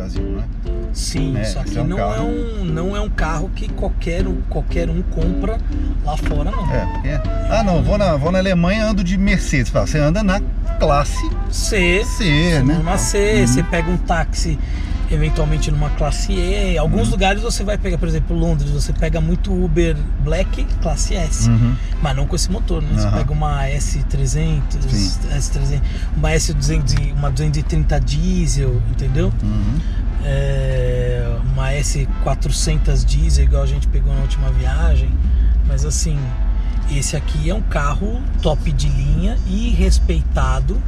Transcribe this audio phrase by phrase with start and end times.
[0.00, 0.44] Brasil, né?
[0.92, 3.68] Sim, É, só que é um não, é carro- um, não é um carro que
[3.68, 5.58] qualquer, um- qualquer um compra
[6.04, 6.72] lá fora, não.
[6.72, 7.08] É, porque.
[7.50, 9.70] Ah, não, vou na, vou na Alemanha ando de Mercedes.
[9.70, 10.40] Você anda na
[10.78, 11.18] classe
[11.50, 12.74] C, C, né?
[12.74, 13.46] numa C, Uhum.
[13.46, 14.58] você pega um táxi
[15.10, 16.78] eventualmente numa classe E.
[16.78, 17.10] Alguns Uhum.
[17.12, 21.48] lugares você vai pegar, por exemplo, Londres, você pega muito Uber Black, classe S.
[21.48, 21.74] Uhum.
[22.02, 22.88] Mas não com esse motor, né?
[22.94, 23.16] Você Aham.
[23.18, 25.18] pega uma S300, Sim.
[25.34, 25.80] S300,
[26.16, 29.32] uma S200, e- uma 230 diesel, entendeu?
[29.42, 29.78] Uhum.
[30.24, 35.10] É, uma S400 diesel, igual a gente pegou na última viagem.
[35.66, 36.18] Mas assim,
[36.90, 40.80] esse aqui é um carro top de linha e respeitado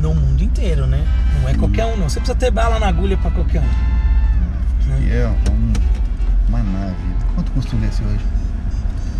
[0.00, 1.04] no mundo inteiro, né?
[1.40, 2.08] Não é qualquer um, não.
[2.08, 5.00] Você precisa ter bala na agulha para qualquer um.
[5.04, 5.72] E é um,
[6.48, 6.94] uma nave.
[7.34, 8.20] Quanto custa um desse hoje?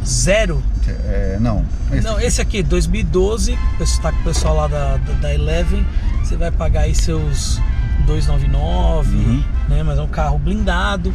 [0.05, 0.63] Zero.
[0.87, 1.65] É, não.
[1.93, 5.85] Esse Não, esse aqui, 2012, você tá com o pessoal lá da, da, da Eleven,
[6.23, 7.61] você vai pagar aí seus
[8.07, 9.45] 299, Uhum.
[9.69, 9.83] né?
[9.83, 11.13] Mas é um carro blindado.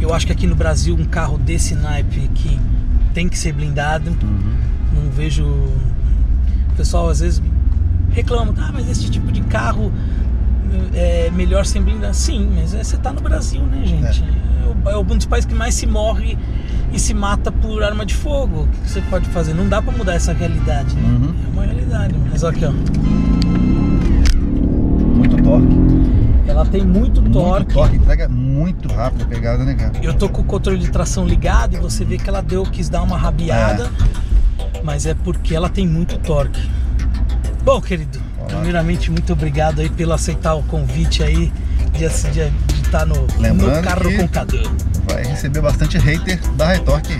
[0.00, 2.58] Eu acho que aqui no Brasil um carro desse naipe que
[3.14, 4.10] tem que ser blindado.
[4.10, 4.56] Uhum.
[4.94, 5.44] Não vejo.
[5.44, 7.40] O pessoal às vezes
[8.12, 9.92] reclama, ah, mas esse tipo de carro
[10.94, 12.14] é melhor sem blindar.
[12.14, 14.22] Sim, mas é- você tá no Brasil, né, gente?
[14.24, 14.52] É.
[14.86, 16.38] o- é um dos países que mais se morre
[16.92, 18.62] e se mata por arma de fogo.
[18.62, 19.54] O que você pode fazer?
[19.54, 21.02] Não dá pra mudar essa realidade, né?
[21.02, 21.34] Uhum.
[21.46, 22.14] É uma realidade.
[22.30, 22.72] Mas olha aqui, ó.
[25.16, 25.76] Muito torque.
[26.46, 27.74] Ela tem muito Muito torque.
[27.74, 27.96] torque.
[27.96, 29.92] Entrega muito rápido a pegada, né, cara?
[30.02, 32.88] Eu tô com o controle de tração ligado e você vê que ela deu, quis
[32.88, 33.90] dar uma rabiada,
[34.82, 36.60] mas é porque ela tem muito torque.
[37.64, 38.48] Bom, querido, Olá.
[38.48, 41.52] primeiramente muito obrigado aí pelo aceitar o convite aí
[41.92, 44.58] de estar no, Lembrando no carro com Cadu.
[45.08, 47.16] Vai receber bastante hater da Retorque.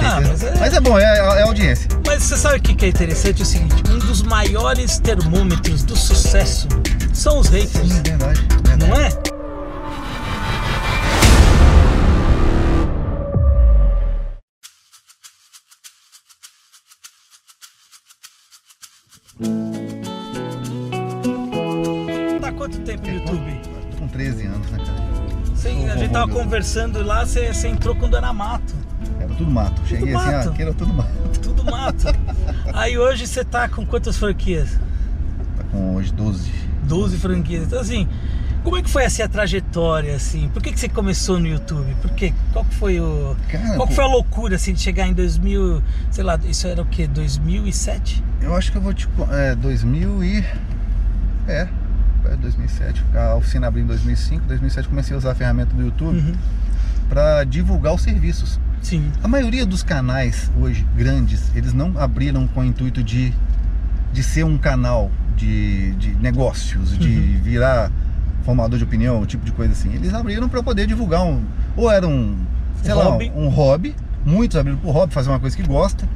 [0.00, 1.88] Ah, mas é- mas é bom, é, é audiência.
[2.06, 3.40] Mas você sabe o que que é interessante?
[3.40, 6.68] É o seguinte, um dos maiores termômetros do sucesso
[7.12, 8.40] são os haters, Sim, verdade.
[8.64, 8.86] verdade.
[8.90, 9.08] não é?
[23.02, 23.60] No YouTube?
[23.90, 25.08] Tô com 13 anos, né, cara?
[25.54, 28.74] Você- a gente tava conversando lá, você, você entrou quando era mato.
[29.20, 29.80] Era tudo mato.
[29.86, 30.48] Cheguei assim, mato.
[30.48, 31.10] ah, aqui era tudo mato.
[31.42, 32.04] Tudo mato.
[32.72, 34.70] Aí hoje você tá com quantas franquias?
[35.56, 36.50] Tá com hoje 12.
[36.84, 37.64] 12 franquias.
[37.64, 38.06] Então assim,
[38.62, 40.48] como é que foi assim a trajetória assim?
[40.48, 41.94] Por que, que você começou no YouTube?
[42.00, 42.32] Por quê?
[42.52, 45.82] Qual que foi o Cara, Qual que foi a loucura assim de chegar em 2000,
[46.10, 47.06] sei lá, isso era o quê?
[47.08, 48.22] 2007?
[48.40, 49.06] eu acho que eu vou te.
[49.08, 50.44] co- É, 2000 e.
[51.48, 51.68] É.
[52.32, 53.04] é 2007.
[53.14, 54.44] A oficina abriu em 2005.
[54.46, 56.32] 2007 comecei a usar a ferramenta do YouTube Uhum.
[57.08, 58.58] para divulgar os serviços.
[58.82, 59.10] Sim.
[59.22, 63.32] A maioria dos canais hoje grandes, eles não abriram com o intuito de,
[64.12, 67.40] de ser um canal de, de negócios, de Uhum.
[67.42, 67.90] virar
[68.44, 69.92] formador de opinião, tipo de coisa assim.
[69.94, 71.42] Eles abriram para poder divulgar um.
[71.76, 72.36] Ou era um,
[72.82, 73.32] sei lá, Hobby.
[73.34, 73.94] um hobby.
[74.24, 76.06] Muitos abriram por hobby, fazer uma coisa que gosta.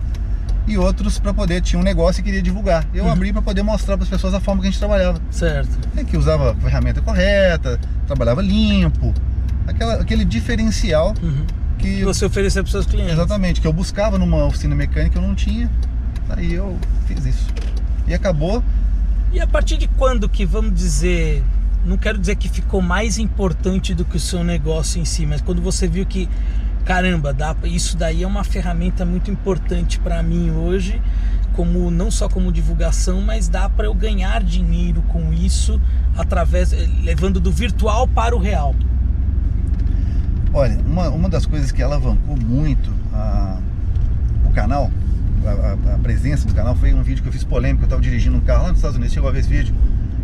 [0.66, 2.86] E outros para poder, tinha um negócio e queria divulgar.
[2.94, 3.12] Eu Uhum.
[3.12, 5.20] abri para poder mostrar para as pessoas a forma que a gente trabalhava.
[5.30, 5.70] Certo.
[5.96, 9.12] É que usava a ferramenta correta, trabalhava limpo.
[9.66, 11.44] Aquela, aquele diferencial Uhum.
[11.78, 13.12] que Que você ofereceu para seus clientes.
[13.12, 15.68] Exatamente, que eu buscava numa oficina mecânica eu não tinha.
[16.28, 17.46] Aí eu fiz isso.
[18.06, 18.62] E acabou.
[19.32, 21.42] E a partir de quando que, vamos dizer,
[21.84, 25.40] não quero dizer que ficou mais importante do que o seu negócio em si, mas
[25.40, 26.28] quando você viu que,
[26.84, 31.00] caramba, dá, isso daí é uma ferramenta muito importante para mim hoje,
[31.54, 35.80] como não só como divulgação, mas dá para eu ganhar dinheiro com isso
[36.16, 38.74] através eh, levando do virtual para o real.
[40.54, 43.58] Olha, uma, uma das coisas que alavancou muito a-
[44.44, 44.90] o canal,
[45.46, 47.82] a, a- presença do canal, foi um vídeo que eu fiz polêmico.
[47.82, 49.14] Eu estava dirigindo um carro lá nos Estados Unidos.
[49.14, 49.74] Chegou a ver esse vídeo?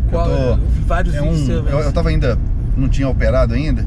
[0.09, 2.37] Qual- eu, eu vi vários é vídeos um, seus, eu, eu tava ainda,
[2.77, 3.85] não tinha operado ainda.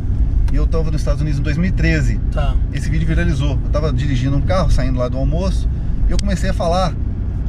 [0.52, 2.20] E eu estava nos Estados Unidos em 2013.
[2.30, 2.54] Tá.
[2.74, 3.58] esse vídeo viralizou.
[3.64, 5.68] Eu tava dirigindo um carro, saindo lá do almoço,
[6.08, 6.92] e eu comecei a falar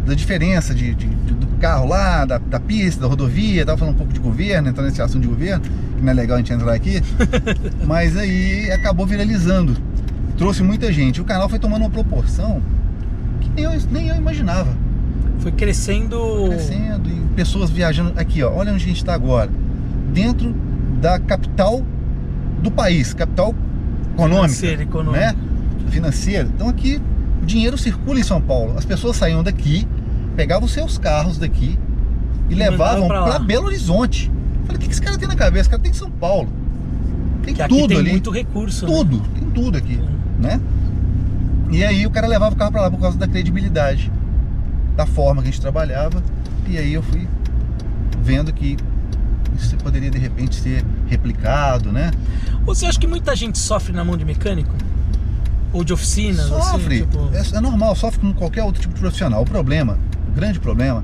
[0.05, 3.93] da diferença de, de- de- do carro lá, da, da pista, da rodovia, tava falando
[3.95, 6.51] um pouco de governo, entrando nesse assunto de governo, que não é legal a gente
[6.53, 7.01] entrar aqui,
[7.85, 9.75] mas aí acabou viralizando.
[10.37, 11.21] Trouxe muita gente.
[11.21, 12.61] O canal foi tomando uma proporção
[13.39, 14.75] que nem eu, nem eu imaginava.
[15.39, 16.17] Foi crescendo.
[16.49, 18.13] Crescendo e pessoas viajando.
[18.17, 19.49] Aqui, ó, olha onde a gente está agora.
[20.13, 20.53] Dentro
[21.01, 21.83] da capital
[22.63, 23.53] do país, capital
[24.13, 25.19] econômica Financeira, econômica.
[25.19, 25.35] né?
[25.89, 26.49] Financeira.
[26.55, 27.01] Então aqui
[27.41, 28.73] o dinheiro circula em São Paulo.
[28.77, 29.87] As pessoas saíam daqui,
[30.35, 31.77] pegavam seus carros daqui
[32.49, 34.31] e, E levavam para Belo Horizonte.
[34.65, 35.61] Falei, o que que esse cara tem na cabeça?
[35.61, 36.49] Esse cara tem São Paulo.
[37.43, 38.11] Tem Que tudo tem ali.
[38.11, 38.85] muito recurso.
[38.87, 38.91] né?
[38.93, 39.99] Tudo, tem tudo aqui,
[40.39, 40.59] né?
[41.69, 44.11] E aí o cara levava o carro para lá por causa da credibilidade,
[44.95, 46.23] da forma que a gente trabalhava.
[46.69, 47.27] E aí eu fui
[48.23, 48.77] vendo que
[49.57, 52.11] isso poderia de repente ser replicado, né?
[52.65, 54.73] Você acha que muita gente sofre na mão de mecânico?
[55.71, 56.45] Ou de oficinas?
[56.47, 56.97] Sofre.
[57.01, 57.29] Assim, tipo...
[57.33, 59.41] é, é, normal, sofre como qualquer outro tipo de profissional.
[59.41, 61.03] O problema, o grande problema,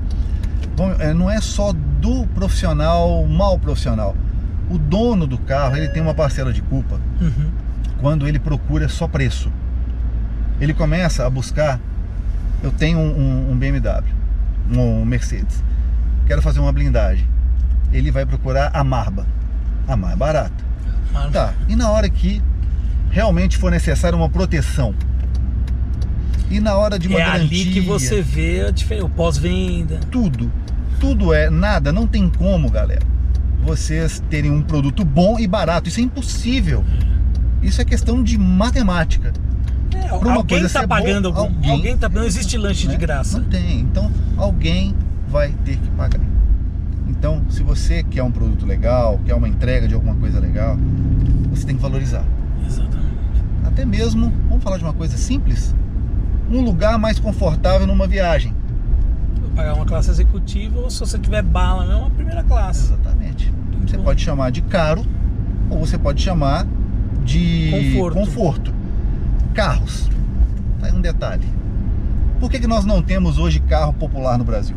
[0.76, 4.14] bom, é, não é só do profissional mal profissional.
[4.70, 7.50] O dono do carro, ele tem uma parcela de culpa Uhum.
[8.00, 9.50] quando ele procura só preço.
[10.60, 11.80] Ele começa a buscar.
[12.62, 14.04] Eu tenho um, um- um BMW,
[14.72, 15.62] um Mercedes.
[16.26, 17.26] Quero fazer uma blindagem.
[17.92, 19.26] Ele vai procurar a Marba,
[19.88, 20.69] a mais barata.
[21.12, 21.54] Mas- Tá.
[21.68, 22.42] E na hora que
[23.10, 24.94] realmente for necessária uma proteção.
[26.50, 27.62] E na hora de uma é garantia.
[27.62, 30.00] ali que você vê a diferença, o pós-venda.
[30.10, 30.50] Tudo.
[30.98, 31.92] Tudo é nada.
[31.92, 33.02] Não tem como, galera.
[33.64, 35.88] Vocês terem um produto bom e barato.
[35.88, 36.84] Isso é impossível.
[37.62, 39.32] Isso é questão de matemática.
[39.94, 41.40] É, alguém tá ser pagando algum.
[41.42, 42.94] alguém- Alguém tá Não existe lanche né?
[42.94, 43.38] de graça.
[43.38, 43.80] Não tem.
[43.80, 44.94] Então alguém
[45.28, 46.20] vai ter que pagar.
[47.20, 50.78] Então, se você quer um produto legal, quer uma entrega de alguma coisa legal,
[51.50, 52.24] você tem que valorizar.
[52.66, 53.44] Exatamente.
[53.62, 55.74] Até mesmo, vamos falar de uma coisa simples,
[56.50, 58.54] um lugar mais confortável numa viagem.
[59.38, 62.84] Vou pagar uma classe executiva ou se você tiver bala, não, uma primeira classe.
[62.90, 63.52] Exatamente.
[63.86, 64.04] Você bom.
[64.04, 65.04] pode chamar de caro
[65.68, 66.66] ou você pode chamar
[67.22, 68.14] de Conforto.
[68.18, 68.74] conforto.
[69.52, 70.08] Carros.
[70.80, 71.46] Tá aí um detalhe.
[72.40, 74.74] Por que, que nós não temos hoje carro popular no Brasil?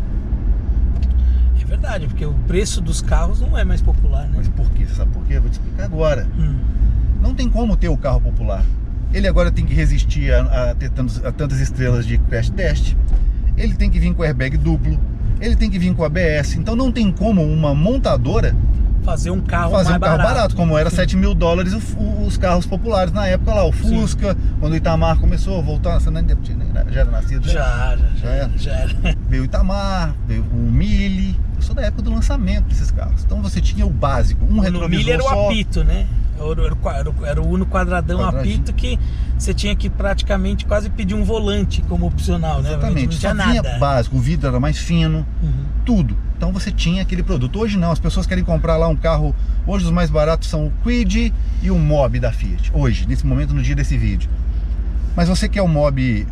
[1.74, 4.34] Verdade, porque o preço dos carros não é mais popular, né?
[4.36, 4.86] Mas por quê?
[4.86, 5.34] Você sabe por quê?
[5.38, 6.28] Eu vou te explicar agora.
[6.38, 6.60] Hum.
[7.20, 8.64] Não tem como ter o carro popular.
[9.12, 12.96] Ele agora tem que resistir a, a ter tantos- a tantas estrelas de crash test.
[13.58, 15.00] Ele tem que vir com airbag duplo.
[15.42, 16.56] Ele tem que vir com ABS.
[16.58, 18.56] Então não tem como uma montadora
[19.04, 20.96] Fazer um carro fazer um carro barato, como era Sim.
[20.96, 21.74] 7 mil dólares
[22.26, 23.66] os carros populares na época lá.
[23.68, 24.00] O Sim.
[24.00, 26.38] Fusca, quando o Itamar começou a voltar, você nem, nem-
[26.90, 27.46] já era nascido?
[27.46, 27.52] né?
[27.52, 28.52] Já, já, já, era?
[28.58, 29.18] já era.
[29.33, 31.35] Veio o Itamar, veio o Mille.
[31.56, 33.24] Eu sou da época do lançamento desses carros.
[33.24, 35.45] Então você tinha o básico, um O retrovisor milho era o só.
[35.47, 36.06] apito, né?
[36.38, 39.00] Era, o- o o- o Uno quadradão apito que
[39.35, 42.69] você tinha que praticamente quase pedir um volante como opcional, né?
[42.74, 43.80] Exatamente, Não só tinha vinha nada.
[43.80, 45.51] básico, o vidro era mais fino, Uhum.
[45.83, 46.15] tudo.
[46.38, 47.59] Então você tinha aquele produto.
[47.59, 49.35] Hoje não, as pessoas querem comprar lá um carro.
[49.65, 51.33] Hoje os mais baratos são o Quid
[51.63, 52.69] e o Mob da Fiat.
[52.71, 54.30] Hoje, nesse momento, no dia desse vídeo.
[55.15, 56.27] Mas você quer um Mob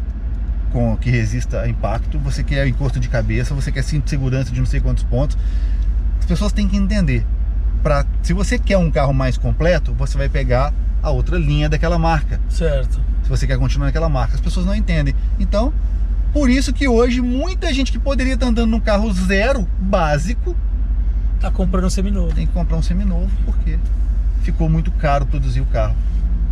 [0.72, 4.52] com, que resista a impacto, você quer encosto de cabeça, você quer cinto de segurança
[4.52, 5.38] de não sei quantos pontos.
[6.20, 7.26] As pessoas têm que entender.
[7.84, 11.98] Pra, se você quer um carro mais completo, você vai pegar a outra linha daquela
[11.98, 13.00] marca Certo.
[13.24, 14.36] se você quer continuar naquela marca.
[14.36, 15.16] As pessoas não entendem.
[15.40, 15.74] Então,
[16.32, 20.56] por isso que hoje muita gente que poderia estar andando num carro zero, básico,
[21.40, 22.34] Tá comprando um seminovo.
[22.36, 23.80] tem que comprar um seminovo, porque
[24.44, 25.96] ficou muito caro produzir o carro.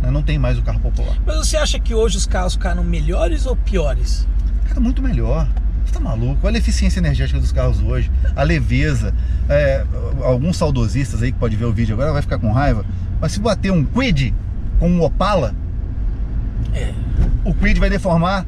[0.00, 0.10] Né?
[0.10, 1.16] Não tem mais o carro popular.
[1.26, 4.26] Mas você acha que hoje os carros ficaram melhores ou piores?
[4.68, 5.46] Cara, muito melhor.
[5.84, 6.46] Você tá maluco?
[6.46, 9.12] Olha a eficiência energética dos carros hoje, a leveza.
[9.48, 9.84] É,
[10.22, 12.84] alguns saudosistas aí que pode ver o vídeo agora vai ficar com raiva.
[13.20, 14.32] Mas se bater um Quid
[14.78, 15.54] com um Opala,
[16.72, 16.92] É.
[17.44, 18.46] o Quid vai deformar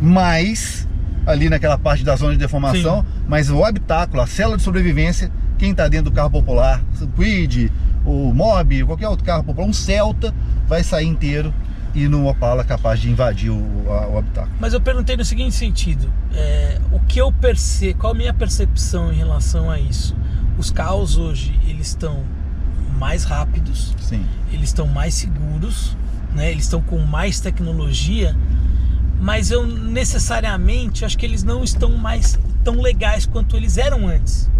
[0.00, 0.86] mais
[1.26, 5.72] ali naquela parte da zona de deformação, mas o habitáculo, a célula de sobrevivência, quem
[5.72, 7.70] está dentro do carro popular, o Quid,
[8.04, 10.34] o Mob, qualquer outro carro popular, um Celta,
[10.66, 11.52] vai sair inteiro
[11.94, 14.54] e no Opala capaz de invadir o, a- o habitáculo.
[14.60, 19.12] Mas eu perguntei no seguinte sentido: é, o que eu percebo, qual a minha percepção
[19.12, 20.14] em relação a isso?
[20.58, 22.22] Os carros hoje eles estão
[22.98, 24.24] mais rápidos, Sim.
[24.52, 25.96] eles estão mais seguros,
[26.34, 26.50] né?
[26.50, 28.36] Eles estão com mais tecnologia,
[29.20, 34.50] mas eu necessariamente acho que eles não estão mais tão legais quanto eles eram antes.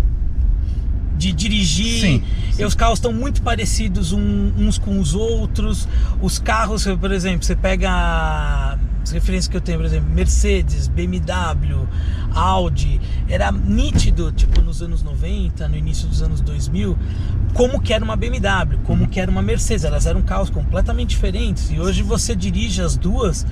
[1.19, 2.23] De dirigir, Sim,
[2.59, 5.89] e os carros estão muito parecidos um- uns com os outros.
[6.23, 11.87] Os carros, por exemplo, você pega as referências que eu tenho, por exemplo, Mercedes, BMW,
[12.33, 16.97] Audi, era nítido, tipo nos anos 90, no início dos anos 2000,
[17.55, 19.85] como que era uma BMW, como que era uma Mercedes.
[19.85, 21.71] Elas eram carros completamente diferentes.
[21.71, 23.45] E hoje você dirige as duas,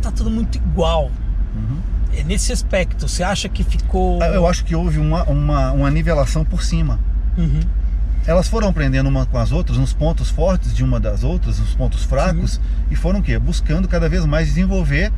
[0.00, 1.10] tá tudo muito igual.
[1.54, 1.78] Uhum.
[2.16, 4.22] É nesse aspecto, você acha que ficou.
[4.22, 6.98] Ah, Eu acho que houve uma, uma, uma nivelação por cima.
[7.36, 7.60] Uhum.
[8.26, 11.74] Elas foram aprendendo uma com as outras, nos pontos fortes de uma das outras, nos
[11.74, 13.38] pontos fracos, e foram o quê?
[13.38, 15.10] Buscando cada vez mais desenvolver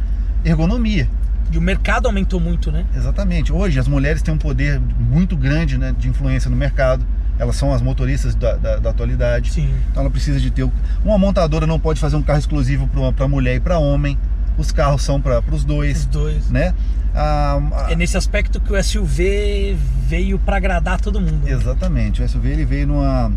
[0.44, 1.08] ergonomia.
[1.50, 2.86] E o mercado aumentou muito, né?
[2.96, 3.52] Exatamente.
[3.52, 7.04] Hoje as mulheres têm um poder muito grande né, de influência no mercado.
[7.38, 9.52] Elas são as motoristas da, da, da atualidade.
[9.52, 9.74] Sim.
[9.90, 10.70] Então ela precisa de ter.
[11.04, 14.16] Uma montadora não pode fazer um carro exclusivo para mulher e para homem.
[14.58, 16.50] Os carros são para os Os dois, dois.
[16.50, 16.74] né?
[17.14, 21.44] Ah, ah, É nesse aspecto que o SUV veio para agradar todo mundo.
[21.44, 21.52] né?
[21.52, 22.22] Exatamente.
[22.22, 23.32] O SUV ele veio numa.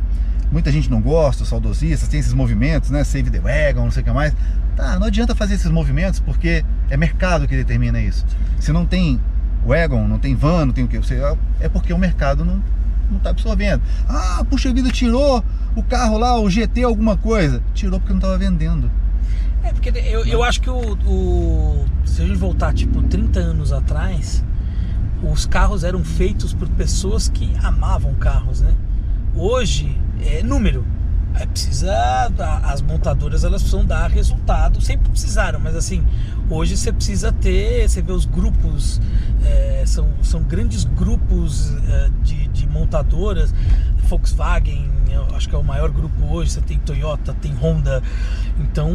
[0.51, 3.03] muita gente não gosta, os saudosistas, tem esses movimentos, né?
[3.03, 4.33] Save the Wagon, não sei o que mais.
[4.75, 8.25] Tá, não adianta fazer esses movimentos porque é mercado que determina isso.
[8.59, 9.19] Se não tem
[9.65, 11.19] wagon, não tem van, não tem o que, você,
[11.59, 12.61] é porque o mercado não
[13.09, 13.83] não está absorvendo.
[14.09, 15.43] Ah, puxa vida, tirou
[15.75, 17.61] o carro lá, o GT alguma coisa.
[17.73, 18.89] Tirou porque não estava vendendo.
[19.65, 23.73] É, porque eu, eu acho que o, o, Se a gente voltar, tipo, 30 anos
[23.73, 24.45] atrás,
[25.23, 28.75] os carros eram feitos por pessoas que amavam carros, né?
[29.35, 30.85] Hoje é número.
[31.33, 31.91] É, precisa.
[32.63, 34.79] As montadoras elas precisam dar resultado.
[34.81, 36.05] Sempre precisaram, mas assim,
[36.47, 37.89] hoje você precisa ter.
[37.89, 39.01] Você vê os grupos,
[39.43, 43.51] é, são, são grandes grupos é, de, de montadoras.
[44.05, 44.89] Volkswagen,
[45.35, 46.51] acho que é o maior grupo hoje.
[46.51, 48.01] Você tem Toyota, tem Honda.
[48.59, 48.91] Então,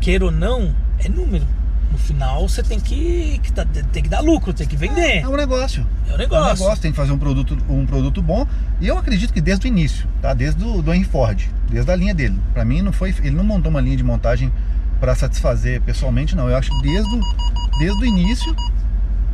[0.00, 1.46] queira ou não, é número
[1.92, 5.18] no final você tem que, que tá, tem que dar lucro, tem que vender.
[5.18, 5.86] É, um negócio.
[6.08, 6.48] É um negócio.
[6.48, 8.46] É um negócio, tem que fazer um produto, um produto bom.
[8.80, 10.32] E eu acredito que desde o início, tá?
[10.32, 12.40] Desde o do Henry Ford, desde a linha dele.
[12.54, 14.50] Para mim não foi, ele não montou uma linha de montagem
[14.98, 16.48] para satisfazer pessoalmente, não.
[16.48, 17.20] Eu acho que desde o,
[17.78, 18.56] desde o início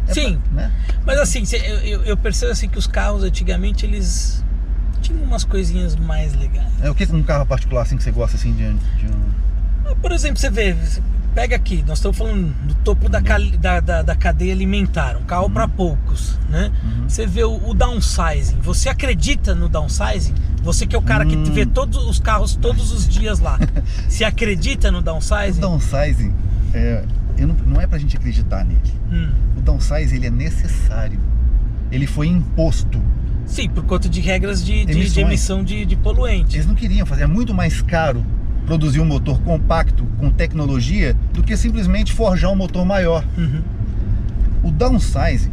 [0.09, 0.73] é Sim, pra, né?
[1.05, 1.45] mas assim,
[1.85, 4.43] eu, eu, percebo assim que os carros antigamente eles
[5.01, 6.69] tinham umas coisinhas mais legais.
[6.83, 9.95] É o que um carro particular assim que você gosta assim de, de um...
[10.03, 10.77] Por exemplo, você vê,
[11.35, 15.45] pega aqui, nós estamos falando do topo da, da, da, da cadeia alimentar, um carro
[15.45, 15.51] uhum.
[15.51, 16.73] para poucos, né?
[16.83, 17.09] Uhum.
[17.09, 20.35] Você vê o, o, downsizing, você acredita no downsizing?
[20.63, 21.69] Você que é o cara que vê hum.
[21.69, 23.59] todos os carros todos os dias lá,
[24.09, 25.59] você acredita no downsizing?
[25.59, 26.35] O downsizing,
[26.75, 27.05] é,
[27.39, 28.93] não, não é pra gente acreditar nele.
[29.11, 29.31] Hum.
[29.57, 31.21] O downsizing, ele é necessário.
[31.91, 33.01] Ele foi imposto.
[33.49, 36.55] Sim, por conta de regras de, de, de emissão de, de poluentes.
[36.55, 38.25] Eles não queriam fazer, é muito mais caro
[38.67, 43.25] produzir um motor compacto com tecnologia do que simplesmente forjar um motor maior.
[43.37, 43.63] Uhum.
[44.63, 45.51] O downsizing,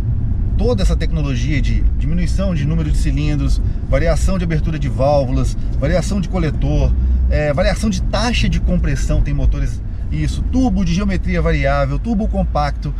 [0.57, 6.19] toda essa tecnologia de diminuição de número de cilindros, variação de abertura de válvulas, variação
[6.19, 6.93] de coletor,
[7.29, 12.93] é, variação de taxa de compressão, tem motores isso, tubo de geometria variável, tubo compacto,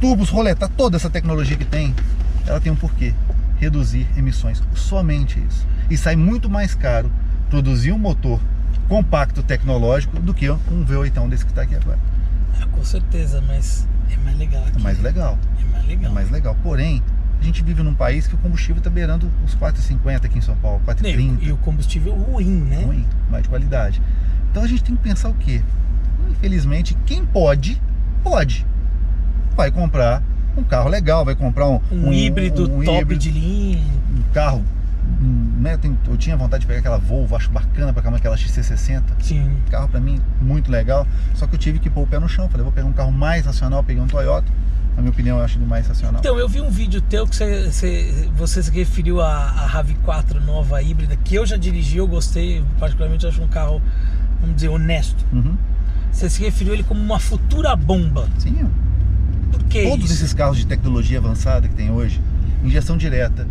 [0.00, 1.94] tubos roletar, toda essa tecnologia que tem,
[2.46, 3.14] ela tem um porquê,
[3.62, 5.64] reduzir emissões, somente isso.
[5.88, 7.10] E sai muito mais caro
[7.48, 8.40] produzir um motor
[8.88, 11.98] compacto tecnológico do que um V8 desse que está aqui agora.
[12.60, 14.76] Ah, com certeza, mas é mais legal aqui.
[14.76, 15.38] É mais legal.
[15.60, 16.10] É mais legal.
[16.10, 16.56] É mais legal.
[16.60, 17.00] Porém,
[17.40, 20.56] a gente vive num país que o combustível está beirando os 4,50 aqui em São
[20.56, 21.38] Paulo, 4,30.
[21.40, 22.82] E o combustível ruim, né?
[22.82, 24.02] Ruim, mais de qualidade.
[24.50, 25.62] Então a gente tem que pensar o quê?
[26.30, 27.80] Infelizmente, quem pode,
[28.24, 28.66] pode.
[29.56, 30.20] Vai comprar
[30.56, 33.78] um carro legal, vai comprar um, um, um híbrido um, top híbrido, de linha.
[33.78, 34.62] Um carro
[35.62, 35.78] né,
[36.08, 39.02] eu tinha vontade de pegar aquela Volvo, acho bacana cá, aquela XC60.
[39.20, 39.56] Sim.
[39.70, 41.06] Carro pra mim muito legal.
[41.34, 42.48] Só que eu tive que pôr o pé no chão.
[42.48, 44.48] Falei, vou pegar um carro mais racional, peguei um Toyota.
[44.96, 46.20] Na minha opinião, eu acho ele mais racional.
[46.20, 50.34] Então, eu vi um vídeo teu que você, você, você se referiu à, à RAV4
[50.44, 53.80] nova híbrida, que eu já dirigi, eu gostei, particularmente acho um carro,
[54.40, 55.24] vamos dizer, honesto.
[55.32, 55.56] Uhum.
[56.10, 58.28] Você se referiu ele como uma futura bomba.
[58.36, 58.68] Sim.
[59.68, 60.14] Que Todos isso?
[60.14, 62.20] esses carros de tecnologia avançada que tem hoje,
[62.62, 63.46] injeção direta,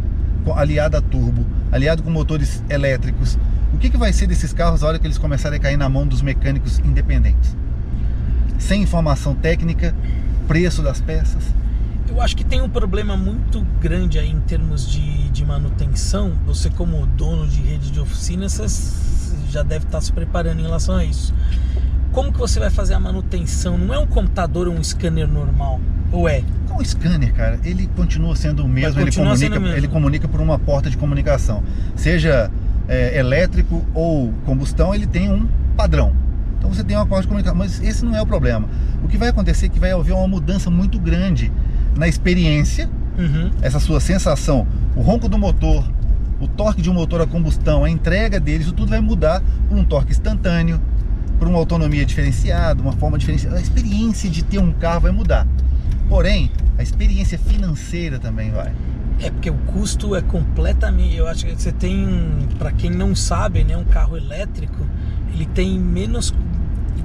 [0.56, 3.38] aliada a turbo, aliado com motores elétricos.
[3.74, 5.88] O que, que vai ser desses carros na hora que eles começarem a cair na
[5.90, 7.56] mão dos mecânicos independentes?
[8.60, 9.96] Sem informação técnica,
[10.48, 11.44] preço das peças.
[12.08, 16.34] Eu acho que tem um problema muito grande aí em termos de, de manutenção.
[16.46, 21.06] Você, como dono de rede de oficinas, já deve estar se preparando em relação a
[21.06, 21.34] isso.
[22.12, 23.78] Como que você vai fazer a manutenção?
[23.78, 25.80] Não é um computador ou um scanner normal?
[26.12, 26.44] Ou é?
[26.78, 29.78] O scanner, cara, ele continua sendo o mesmo, ele comunica, mesmo.
[29.78, 31.64] ele comunica por uma porta de comunicação.
[31.96, 32.52] Seja
[32.88, 36.14] é, elétrico ou combustão, ele tem um padrão.
[36.58, 38.68] Então você tem uma porta de comunicação, mas esse não é o problema.
[39.04, 41.52] O que vai acontecer é que vai haver uma mudança muito grande
[41.98, 43.52] na experiência, uhum.
[43.62, 45.90] essa sua sensação, o ronco do motor,
[46.40, 49.78] o torque de um motor a combustão, a entrega deles, isso tudo vai mudar por
[49.78, 50.82] um torque instantâneo,
[51.42, 53.58] por uma autonomia diferenciada, uma forma diferenciada.
[53.58, 55.48] A experiência de ter um carro vai mudar.
[56.08, 58.72] Porém, a experiência financeira também vai.
[59.20, 61.16] É porque o custo é completamente.
[61.16, 64.86] Eu acho que você tem, para quem não sabe, né, um carro elétrico,
[65.34, 66.32] ele tem menos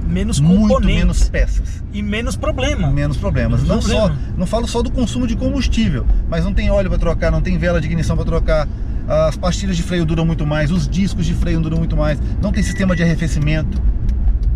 [0.07, 2.91] menos muito menos peças e menos problema.
[2.91, 3.63] Menos problemas.
[3.63, 4.15] Menos não problema.
[4.15, 7.41] só, não falo só do consumo de combustível, mas não tem óleo para trocar, não
[7.41, 8.67] tem vela de ignição para trocar.
[9.07, 12.51] As pastilhas de freio duram muito mais, os discos de freio duram muito mais, não
[12.51, 13.81] tem sistema de arrefecimento,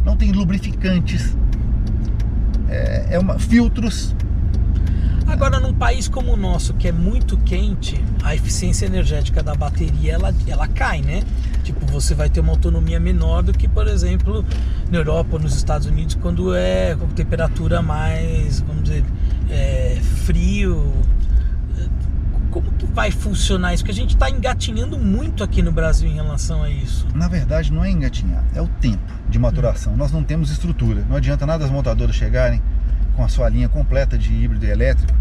[0.05, 1.35] não tem lubrificantes,
[2.69, 4.15] é, é uma filtros
[5.31, 10.13] Agora, num país como o nosso, que é muito quente, a eficiência energética da bateria
[10.13, 11.23] ela, ela cai, né?
[11.63, 14.43] Tipo, você vai ter uma autonomia menor do que, por exemplo,
[14.91, 19.05] na Europa ou nos Estados Unidos, quando é com temperatura mais, vamos dizer,
[19.49, 20.91] é, frio.
[22.93, 23.83] Vai funcionar isso?
[23.83, 27.07] Porque a gente está engatinhando muito aqui no Brasil em relação a isso.
[27.15, 29.95] Na verdade, não é engatinhar, é o tempo de maturação.
[29.95, 31.05] Nós não temos estrutura.
[31.09, 32.61] Não adianta nada as montadoras chegarem
[33.15, 35.13] com a sua linha completa de híbrido e elétrico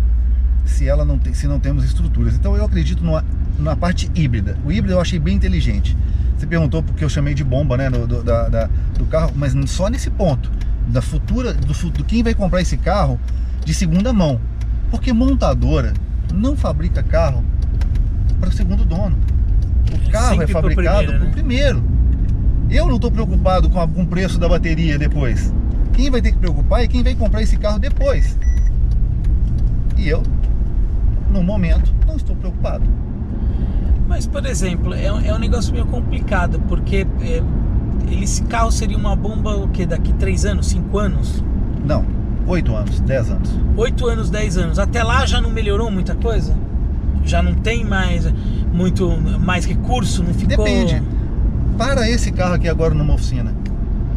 [0.65, 2.35] se ela não tem, se não temos estruturas.
[2.35, 3.25] Então eu acredito numa,
[3.59, 4.57] numa parte híbrida.
[4.65, 5.97] O híbrido eu achei bem inteligente.
[6.37, 9.55] Você perguntou porque eu chamei de bomba, né, do, do, da, da, do carro, mas
[9.71, 10.51] só nesse ponto
[10.89, 13.21] da futura do, do quem vai comprar esse carro
[13.65, 14.41] de segunda mão,
[14.91, 15.93] porque montadora
[16.33, 17.45] não fabrica carro
[18.41, 19.17] para o segundo dono.
[19.93, 21.31] O É carro é sempre pro fabricado para primeiro, o né?
[21.33, 21.83] primeiro.
[22.71, 25.53] Eu não estou preocupado com, a- com o preço da bateria depois.
[25.93, 28.39] Quem vai ter que preocupar é quem vai comprar esse carro depois.
[29.97, 30.23] E eu,
[31.33, 32.85] no momento, não estou preocupado.
[34.09, 37.43] Mas, por exemplo, é, um- é um negócio meio complicado, porque é,
[38.23, 39.85] esse carro seria uma bomba o quê?
[39.87, 41.45] Daqui 3 anos, 5 anos?
[41.85, 42.05] Não,
[42.47, 43.51] 8 anos, 10 anos.
[43.77, 44.79] 8 anos, 10 anos.
[44.79, 46.57] Até lá já não melhorou muita coisa?
[47.31, 48.27] Já não tem mais
[48.73, 49.09] muito
[49.41, 50.23] mais recurso?
[50.25, 50.49] Não ficou.
[50.65, 51.01] Depende.
[51.79, 53.55] Para esse carro aqui agora numa oficina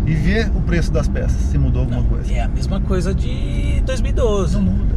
[0.06, 2.34] e ver o preço das peças, se mudou alguma coisa.
[2.34, 4.56] É a mesma coisa de 2012.
[4.56, 4.96] Não muda.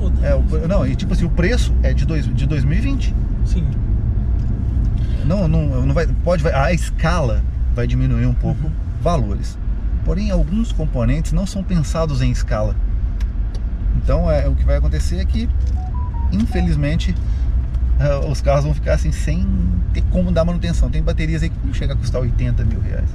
[0.00, 0.26] muda.
[0.26, 3.14] É, o- não, e tipo assim, o preço é de, dois, de 2020.
[3.44, 3.64] Sim.
[5.26, 7.42] Não, não, não vai, pode, vai- a escala
[7.74, 8.72] vai diminuir um pouco Uhum.
[9.00, 9.56] valores.
[10.04, 12.74] Porém, alguns componentes não são pensados em escala.
[14.02, 15.48] Então, é, o que vai acontecer é que,
[16.32, 17.14] infelizmente,
[18.30, 19.46] os carros vão ficar assim sem
[19.92, 20.90] ter como dar manutenção.
[20.90, 23.08] Tem baterias aí que chega a custar 80 mil reais.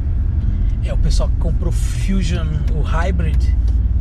[0.84, 3.44] É, o pessoal que comprou Fusion, o Hybrid,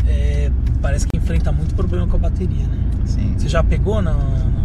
[0.06, 2.78] é, parece que enfrenta muito problema com a bateria, né?
[3.04, 3.35] Sim.
[3.37, 4.56] Você já pegou na, na-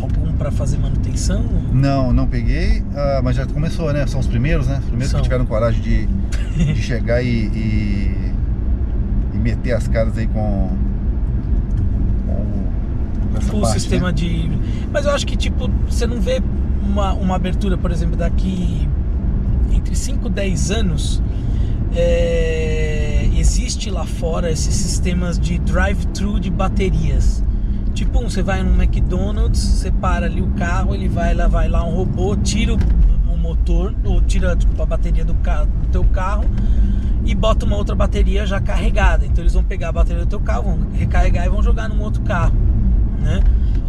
[0.00, 1.42] algum para fazer manutenção?
[1.72, 4.06] Não, não peguei, ah, mas já começou, né?
[4.06, 4.78] São os primeiros, né?
[4.78, 5.20] Os primeiros São.
[5.20, 6.06] que tiveram coragem de,
[6.74, 8.32] de chegar e, e,
[9.34, 10.70] e meter as caras aí com,
[13.46, 14.12] com essa o parte, sistema né?
[14.12, 14.50] de.
[14.92, 16.42] Mas eu acho que tipo, você não vê
[16.82, 18.88] uma, uma abertura, por exemplo, daqui
[19.72, 21.22] entre 5 e 10 anos.
[21.94, 27.42] é, existe lá fora esses sistemas de drive-thru de baterias.
[27.94, 31.84] Tipo, você vai num McDonald's, você para ali o carro, ele vai lá, vai lá
[31.84, 32.78] um robô, tira o,
[33.36, 36.44] motor, ou tira desculpa, a bateria do, ca- do teu carro
[37.24, 39.24] e bota uma outra bateria já carregada.
[39.24, 42.00] Então eles vão pegar a bateria do teu carro, vão recarregar e vão jogar num
[42.02, 42.52] outro carro,
[43.20, 43.40] né?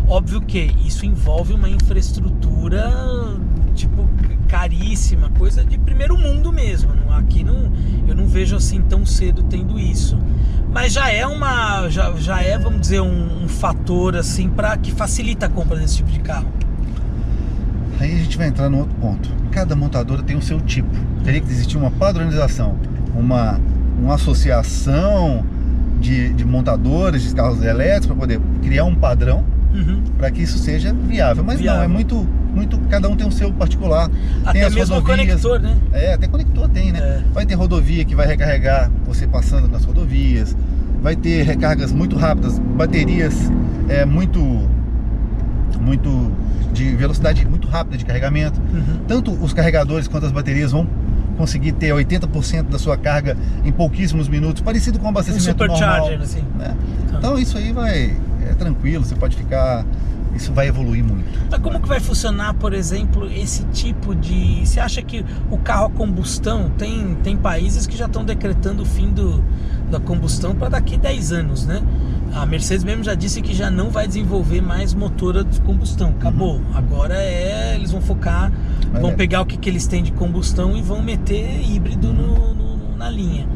[0.08, 2.92] Óbvio que isso envolve uma infraestrutura
[3.76, 4.10] tipo
[4.48, 6.90] caríssima, coisa de primeiro mundo mesmo.
[7.12, 7.72] Aqui não,
[8.08, 10.18] eu não vejo assim tão cedo tendo isso.
[10.72, 14.92] Mas já é uma, já, já é, vamos dizer, um, um fator assim para que
[14.92, 16.48] facilita a compra desse tipo de carro.
[18.00, 19.30] Aí a gente vai entrar no outro ponto.
[19.52, 20.90] Cada montadora tem o seu tipo.
[21.24, 22.78] Teria que existir uma padronização,
[23.16, 23.60] uma,
[24.00, 25.46] uma associação
[26.00, 30.02] de, de montadoras de carros elétricos para poder criar um padrão Uhum.
[30.18, 31.44] para que isso seja viável.
[31.44, 31.84] Mas não, Viável.
[31.84, 32.80] é muito, muito.
[32.90, 34.10] Cada um tem o seu particular.
[34.10, 35.20] tem Até as mesmo rodovias.
[35.44, 35.78] conector, né?
[35.94, 36.98] É, até conector tem, né?
[37.00, 37.22] É.
[37.32, 40.58] Vai ter rodovia que vai recarregar você passando nas rodovias.
[41.04, 43.36] Vai ter recargas muito rápidas, baterias
[43.88, 44.68] é, muito,
[45.80, 46.32] muito
[46.74, 48.60] de velocidade muito rápida de carregamento.
[48.74, 49.00] Uhum.
[49.08, 50.88] Tanto os carregadores quanto as baterias vão
[51.40, 55.78] conseguir ter 80% da sua carga em pouquíssimos minutos, parecido com um Um abastecimento normal.
[55.78, 56.44] supercharger, assim.
[56.58, 56.76] né?
[57.18, 58.14] Então isso aí vai
[58.46, 59.86] é tranquilo, você pode ficar,
[60.36, 61.24] isso vai evoluir muito.
[61.50, 64.66] Mas como que vai funcionar, por exemplo, esse tipo de.
[64.66, 68.86] Você acha que o carro a combustão tem, tem países que já estão decretando o
[68.86, 69.42] fim do,
[69.90, 71.82] da combustão para daqui 10 anos, né?
[72.34, 76.10] A Mercedes mesmo já disse que já não vai desenvolver mais motor de combustão.
[76.10, 76.62] Acabou.
[76.74, 77.76] Agora é.
[77.76, 78.52] Eles vão focar,
[78.92, 79.16] Mas vão é.
[79.16, 83.10] pegar o que, que eles têm de combustão e vão meter híbrido no- no- na
[83.10, 83.48] linha.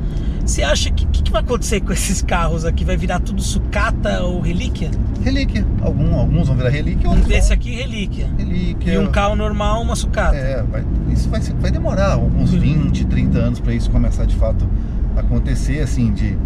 [0.45, 2.83] Você acha que o que, que vai acontecer com esses carros aqui?
[2.83, 4.91] Vai virar tudo sucata ou relíquia?
[5.23, 8.29] Relíquia, Algum, alguns vão virar relíquia, Um desse vão- aqui, relíquia.
[8.37, 8.93] relíquia.
[8.93, 10.35] E um carro normal, uma sucata.
[10.35, 12.59] É, vai, isso vai, vai demorar uns Uhum.
[12.59, 14.67] 20, 30 anos para isso começar de fato
[15.15, 16.37] a acontecer, assim, de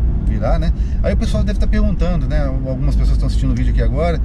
[0.59, 0.71] né?
[1.03, 2.45] Aí o pessoal deve estar perguntando, né?
[2.45, 4.19] Algumas pessoas estão assistindo o vídeo aqui agora.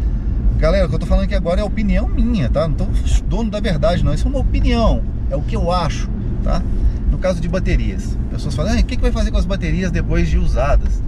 [0.58, 2.68] Galera, o que eu tô falando aqui agora é opinião minha, tá?
[2.68, 2.86] Não tô
[3.28, 4.14] dono da verdade, não.
[4.14, 5.02] Isso é uma opinião.
[5.30, 6.08] É o que eu acho,
[6.44, 6.62] tá?
[7.10, 8.16] No caso de baterias.
[8.30, 11.02] Pessoas falam, ah, o que, que vai fazer com as baterias depois de usadas?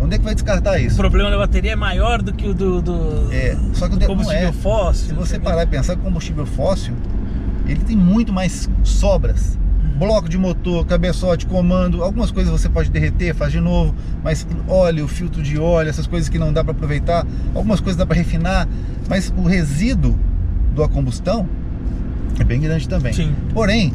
[0.00, 0.96] Onde é que vai descartar O isso?
[0.96, 4.06] problema da bateria é maior do que o do, do, É, só que do não
[4.06, 4.52] combustível é.
[4.52, 5.08] fóssil.
[5.08, 6.94] Se você o parar e pensar que o combustível fóssil,
[7.66, 9.58] ele tem muito mais sobras.
[9.96, 15.06] Bloco de motor, cabeçote, comando, algumas coisas você pode derreter, faz de novo, mas óleo,
[15.06, 18.68] filtro de óleo, essas coisas que não dá para aproveitar, algumas coisas dá para refinar,
[19.08, 20.18] mas o resíduo
[20.74, 21.48] da combustão
[22.40, 23.12] é bem grande também.
[23.12, 23.34] Sim.
[23.52, 23.92] Porém,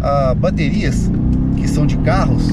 [0.00, 1.10] ah, baterias
[1.56, 2.48] que são de carros,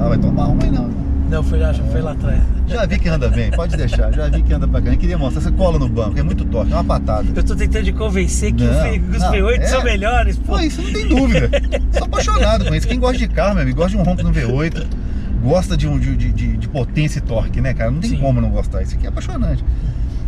[0.00, 0.88] ah, vai tomar uma aí não.
[1.30, 2.40] Não, foi, já, foi lá atrás.
[2.66, 4.12] Já vi que anda bem, pode deixar.
[4.12, 4.94] Já vi que anda bacana.
[4.94, 5.40] Eu queria mostrar.
[5.42, 7.26] Você cola no banco, é muito torque, é uma patada.
[7.34, 8.72] Eu tô tentando de convencer que Não,
[9.12, 9.66] os não, V8 é.
[9.66, 10.52] são melhores, pô.
[10.54, 11.48] Pô, isso não tem dúvida.
[11.92, 12.86] Sou apaixonado com isso.
[12.88, 14.86] Quem gosta de carro, meu amigo, gosta de um ronco no V8,
[15.42, 17.90] gosta de, um, de, de, de- de potência e torque, né, cara?
[17.92, 18.16] Não tem Sim.
[18.18, 18.82] como não gostar.
[18.82, 19.64] Isso aqui é apaixonante.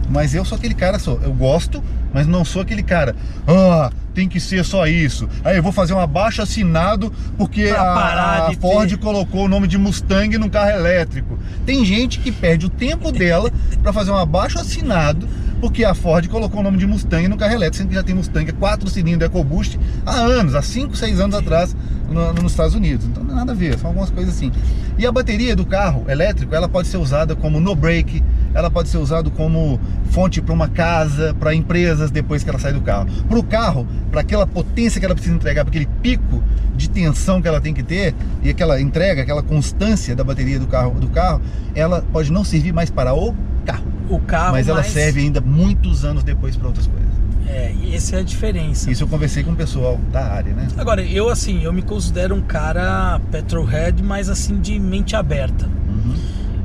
[0.09, 1.21] Mas eu sou aquele cara, sou.
[1.23, 3.15] Eu gosto, mas não sou aquele cara.
[3.47, 5.29] Ah, tem que ser só isso.
[5.45, 8.97] Aí eu vou fazer um abaixo assinado porque a, a Ford ter.
[8.99, 11.39] colocou o nome de Mustang num carro elétrico.
[11.65, 13.51] Tem gente que perde o tempo dela
[13.83, 15.29] pra fazer um abaixo assinado
[15.63, 18.17] porque a Ford colocou o nome de Mustang no carro elétrico, sendo que já tem
[18.17, 21.77] Mustang 4 cilindros EcoBoost há anos, há 5, 6 anos atrás
[22.11, 23.07] no- nos Estados Unidos.
[23.07, 24.51] Então não tem nada a ver, são algumas coisas assim.
[24.99, 28.23] E a bateria do carro elétrico, ela pode ser usada como no break,
[28.53, 32.73] ela pode ser usada como fonte para uma casa, para empresas depois que ela sai
[32.73, 33.07] do carro.
[33.29, 36.43] Para o carro, para aquela potência que ela precisa entregar, para aquele pico
[36.77, 40.67] de tensão que ela tem que ter e aquela entrega, aquela constância da bateria do
[40.67, 41.41] carro, do carro,
[41.73, 43.33] ela pode não servir mais para o
[43.65, 47.03] carro, O carro mas ela mais- serve ainda muitos anos depois para outras coisas.
[47.49, 48.91] É, e essa é a diferença.
[48.91, 50.69] Isso eu conversei com o pessoal da área, né?
[50.77, 55.67] Agora, eu assim, eu me considero um cara petrolhead, mas assim, de mente aberta.
[55.89, 56.15] Uhum.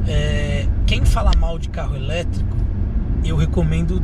[0.08, 2.56] É, quem fala mal de carro elétrico,
[3.26, 4.02] eu recomendo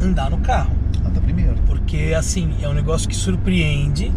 [0.00, 0.74] andar no carro.
[1.06, 1.56] Anda primeiro.
[1.66, 4.12] Porque assim, é um negócio que surpreende.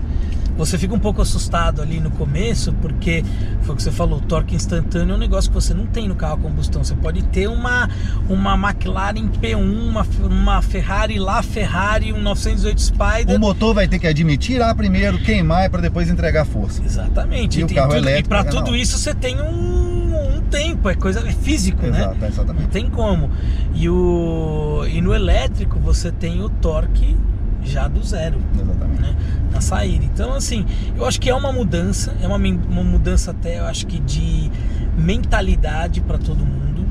[0.60, 3.24] Você fica um pouco assustado ali no começo, porque
[3.62, 6.06] foi o que você falou, o torque instantâneo é um negócio que você não tem
[6.08, 6.84] no carro a combustão.
[6.84, 7.89] Você pode ter uma,
[8.28, 13.36] uma McLaren P1, uma, uma Ferrari lá, Ferrari, um 908 Spider.
[13.36, 16.84] O motor vai ter que admitir tirar primeiro, queimar para depois entregar força.
[16.84, 17.60] Exatamente.
[17.60, 20.89] E o tem carro tudo- elétrico e para tudo isso você tem um, um tempo,
[20.89, 22.00] é coisa é físico, né?
[22.00, 22.67] Exato, Não exatamente.
[22.69, 23.30] tem como.
[23.76, 27.15] E, o, e no elétrico você tem o torque
[27.63, 28.39] já do zero.
[28.54, 29.02] Exatamente.
[29.02, 29.15] né,
[29.52, 30.06] na saída.
[30.06, 30.65] Então, assim,
[30.98, 34.50] eu acho que é uma mudança, é uma, uma mudança até, eu acho que de
[34.98, 36.86] mentalidade para todo mundo,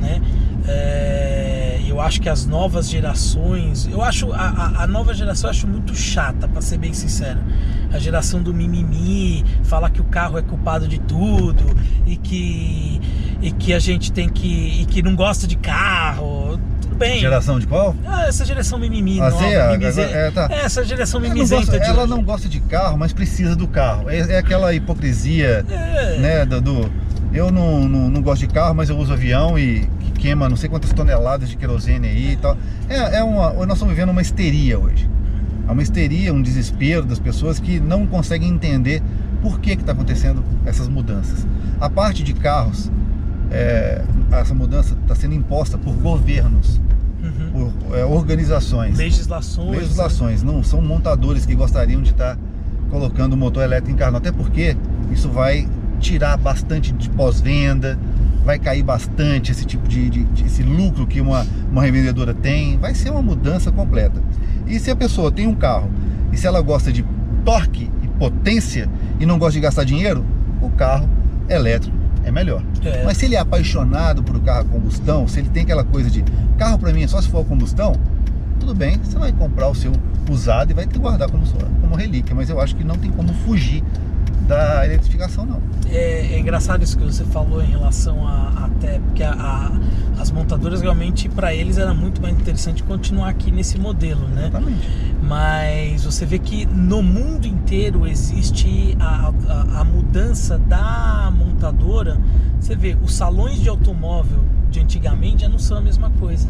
[0.00, 0.20] né?
[0.66, 5.50] É, eu acho que as novas gerações, eu acho a, a- a nova geração eu
[5.50, 7.38] acho muito chata, para ser bem sincero.
[7.92, 11.64] A geração do mimimi, falar que o carro é culpado de tudo
[12.06, 13.00] e que
[13.42, 16.58] e que a gente tem que e que não gosta de carro.
[17.00, 17.18] Bem.
[17.18, 17.96] Geração de qual?
[18.06, 20.48] Ah, essa geração mimimi, Ah, nova, sim, a- mimize- é, tá.
[20.50, 23.66] Essa geração Ela não, mimizenta gosta, de ela não gosta de carro, mas precisa do
[23.66, 24.10] carro.
[24.10, 26.18] É, é aquela hipocrisia, É.
[26.18, 26.92] né, do, do-
[27.32, 30.56] eu não, não, não gosto de carro, mas eu uso avião e que queima não
[30.56, 32.56] sei quantas toneladas de querosene aí e tal.
[32.86, 35.08] É, é uma, nós estamos vivendo uma histeria hoje.
[35.66, 39.02] É uma histeria, um desespero das pessoas que não conseguem entender
[39.40, 41.46] por que está acontecendo essas mudanças.
[41.80, 42.90] A parte de carros,
[43.50, 46.80] é, essa mudança está sendo imposta por governos,
[47.22, 47.70] Uhum.
[47.86, 48.96] por é, organizações.
[48.96, 49.70] Legislações.
[49.76, 52.38] Legislações, não são montadores que gostariam de estar
[52.90, 54.76] colocando o motor elétrico em carro, até porque
[55.12, 55.68] isso vai
[56.00, 57.98] tirar bastante de pós-venda,
[58.44, 62.78] vai cair bastante esse tipo de, de- de- esse lucro que uma, uma revendedora tem,
[62.78, 64.20] vai ser uma mudança completa.
[64.66, 65.90] E se a pessoa tem um carro
[66.32, 67.04] e se ela gosta de
[67.44, 68.88] torque e potência
[69.20, 70.24] e não gosta de gastar dinheiro,
[70.62, 71.06] o carro
[71.50, 72.62] elétrico é melhor.
[72.84, 73.04] É.
[73.04, 76.24] Mas se ele é apaixonado por carro a combustão, se ele tem aquela coisa de
[76.58, 77.94] carro para mim é só se for a combustão,
[78.58, 79.92] tudo bem, você vai comprar o seu
[80.30, 81.44] usado e vai te guardar como,
[81.80, 83.82] como relíquia, mas eu acho que não tem como fugir
[84.46, 85.60] da eletrificação não.
[85.90, 90.30] É, é engraçado isso que você falou em relação a até porque a- a- as
[90.30, 94.48] montadoras realmente para eles era muito mais interessante continuar aqui nesse modelo, né?
[94.48, 94.88] Exatamente.
[95.22, 102.18] Mas você vê que no mundo inteiro existe a, a, a mudança da montadora.
[102.60, 106.48] Você vê, os salões de automóvel de antigamente já não são a mesma coisa.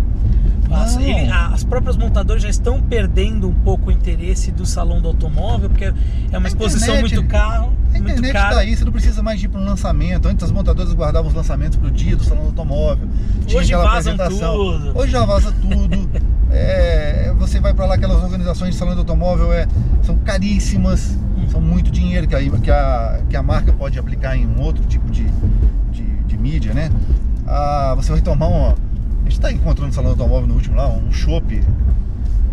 [0.70, 1.02] As, Não.
[1.02, 5.68] ele- as próprias montadoras já estão perdendo um pouco o interesse do salão do automóvel,
[5.68, 8.48] porque é uma A exposição internet- muito carro, A internet caro.
[8.50, 10.28] está aí, você não precisa mais de ir para um lançamento.
[10.28, 13.08] Antes as montadoras guardavam os lançamentos para o dia do salão do automóvel.
[13.46, 14.54] Tinha Hoje aquela apresentação.
[14.54, 14.98] tudo.
[14.98, 16.08] Hoje já vaza tudo.
[16.52, 19.68] É, você vai para lá, aquelas organizações de salão do automóvel é,
[20.02, 21.16] são caríssimas,
[21.48, 24.84] são muito dinheiro que a, que, a, que a marca pode aplicar em um outro
[24.86, 25.26] tipo de,
[25.92, 26.90] de, de mídia, né?
[27.50, 28.66] Ah, você vai tomar um.
[28.68, 28.74] A
[29.24, 31.62] gente está encontrando no salão do automóvel no último lá, um chopp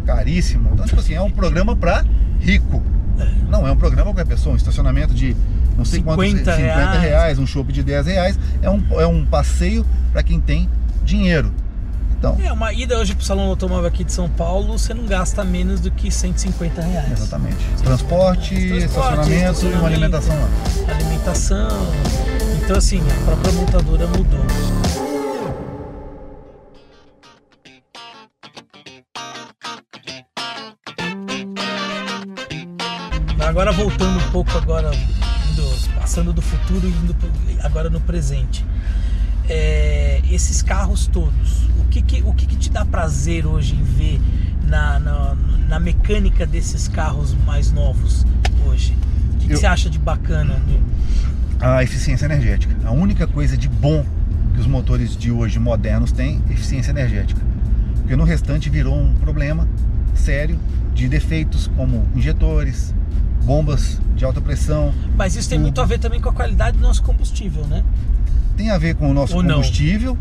[0.06, 0.70] caríssimo.
[0.74, 2.04] Então, tipo assim, é um programa para
[2.40, 2.82] rico.
[3.50, 5.36] Não é um programa para pessoa, um estacionamento de
[5.78, 8.40] não sei quantos 50 50 reais, um chopp de 10 reais.
[8.62, 10.70] É um, é um passeio para quem tem
[11.04, 11.52] dinheiro.
[12.18, 15.06] Então, É, uma ida hoje pro salão do automóvel aqui de São Paulo, você não
[15.06, 17.12] gasta menos do que 150 reais.
[17.12, 17.58] exatamente.
[17.84, 19.86] Transporte, Transporte, estacionamento e uma estacionamento.
[19.86, 20.94] alimentação lá.
[20.96, 22.37] Alimentação.
[22.68, 24.46] Então assim, a própria montadora mudou.
[33.48, 34.92] Agora voltando um pouco agora,
[35.52, 37.16] indo- passando do futuro e indo
[37.64, 38.66] agora no presente.
[39.50, 43.82] é, esses carros todos, o que que, o que que te dá prazer hoje em
[43.84, 44.20] ver
[44.68, 45.36] na, na,
[45.70, 48.26] na mecânica desses carros mais novos
[48.66, 48.94] hoje?
[49.36, 50.56] O que, que Eu- você acha de bacana?
[50.56, 50.82] né?
[51.60, 52.76] A eficiência energética.
[52.86, 54.06] A única coisa de bom
[54.54, 57.42] que os motores de hoje modernos têm é eficiência energética.
[57.98, 59.68] Porque no restante virou um problema
[60.14, 60.60] sério
[60.94, 62.94] de defeitos como injetores,
[63.44, 64.94] bombas de alta pressão.
[65.16, 65.64] Mas isso tem Uhum.
[65.66, 67.84] muito a ver também com a qualidade do nosso combustível, né?
[68.56, 69.56] Tem a ver com o nosso Ou não?
[69.56, 70.18] combustível,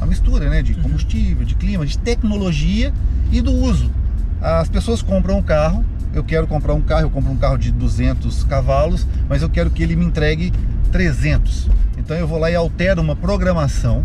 [0.00, 2.92] a mistura né, de combustível, de clima, de tecnologia
[3.30, 3.90] e do uso.
[4.40, 7.70] As pessoas compram um carro, eu quero comprar um carro, eu compro um carro de
[7.72, 10.52] 200 cavalos, mas eu quero que ele me entregue
[10.92, 11.68] 300.
[11.98, 14.04] Então eu vou lá e altero uma programação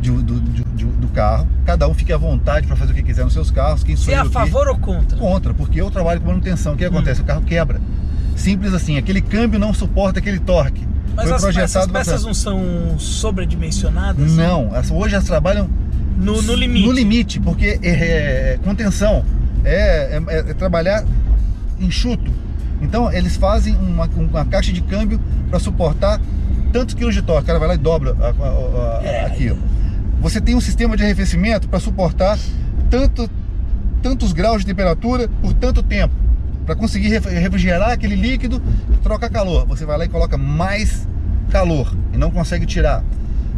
[0.00, 1.46] de- do, de- do carro.
[1.66, 3.84] Cada um fique à vontade para fazer o que quiser nos seus carros.
[3.84, 4.32] Quem sou Você é a aqui?
[4.32, 5.18] favor ou contra?
[5.18, 6.72] Contra, porque eu trabalho com manutenção.
[6.72, 7.20] O que acontece?
[7.20, 7.80] O carro quebra.
[8.34, 10.88] Simples assim, aquele câmbio não suporta aquele torque.
[11.14, 14.32] Mas Foi as, essas projetado pra- peças não são sobredimensionadas?
[14.32, 15.68] Não, as- hoje elas trabalham
[16.16, 16.86] No, no limite.
[16.86, 19.24] No limite, porque é, é contenção,
[19.64, 21.04] é, é- é trabalhar
[21.78, 22.30] enxuto.
[22.80, 26.20] Então eles fazem uma, uma caixa de câmbio para suportar
[26.72, 27.42] tantos quilos de torque.
[27.42, 29.24] O cara vai lá e dobra a- a- a- É.
[29.26, 29.58] aquilo.
[30.20, 32.38] Você tem um sistema de arrefecimento para suportar
[32.90, 33.28] tanto,
[34.02, 36.14] tantos graus de temperatura por tanto tempo.
[36.66, 38.62] Para conseguir ref- refrigerar aquele líquido,
[39.02, 39.66] troca calor.
[39.66, 41.08] Você vai lá e coloca mais
[41.50, 43.02] calor e não consegue tirar.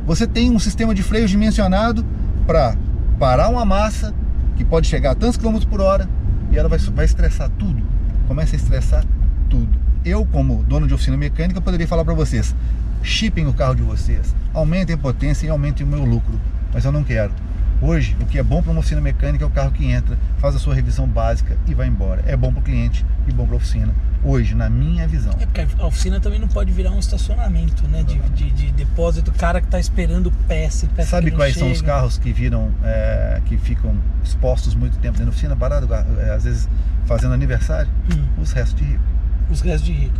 [0.07, 2.05] Você tem um sistema de freios dimensionado
[2.47, 2.75] para
[3.19, 4.15] parar uma massa
[4.57, 6.09] que pode chegar a tantos quilômetros por hora
[6.51, 7.83] e ela vai, vai estressar tudo.
[8.27, 9.05] Começa a estressar
[9.49, 9.79] tudo.
[10.05, 12.55] Eu, como dono de oficina mecânica, poderia falar para vocês:
[13.03, 16.41] chipem o carro de vocês, aumentem a potência e aumentem o meu lucro.
[16.73, 17.33] Mas eu não quero.
[17.81, 20.55] Hoje, o que é bom para uma oficina mecânica é o carro que entra, faz
[20.55, 22.23] a sua revisão básica e vai embora.
[22.27, 23.93] É bom para o cliente e bom para a oficina.
[24.25, 25.33] Hoje, na minha visão.
[25.41, 28.05] É porque a oficina também não pode virar um estacionamento, né?
[28.05, 31.71] De, de, de depósito, o cara que tá esperando peça e peça Sabe quais são
[31.71, 31.93] os chega.
[31.93, 35.89] carros que viram, é, que ficam expostos muito tempo dentro da oficina, parado,
[36.21, 36.69] é, às vezes
[37.07, 37.91] fazendo aniversário?
[38.15, 38.25] Hum.
[38.41, 39.05] Os restos de rico.
[39.51, 40.19] Os restos de rico.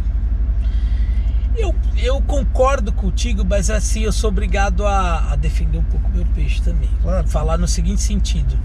[1.57, 6.13] Eu, eu concordo contigo, mas assim, eu sou obrigado a, a defender um pouco o
[6.13, 6.89] meu peixe também.
[7.03, 7.29] Claro.
[7.29, 8.59] Falar no seguinte sentido.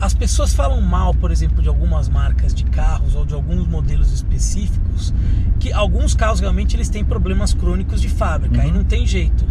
[0.00, 4.10] As pessoas falam mal, por exemplo, de algumas marcas de carros ou de alguns modelos
[4.12, 5.12] específicos,
[5.58, 8.76] que alguns carros realmente eles têm problemas crônicos de fábrica, aí Uhum.
[8.78, 9.44] não tem jeito.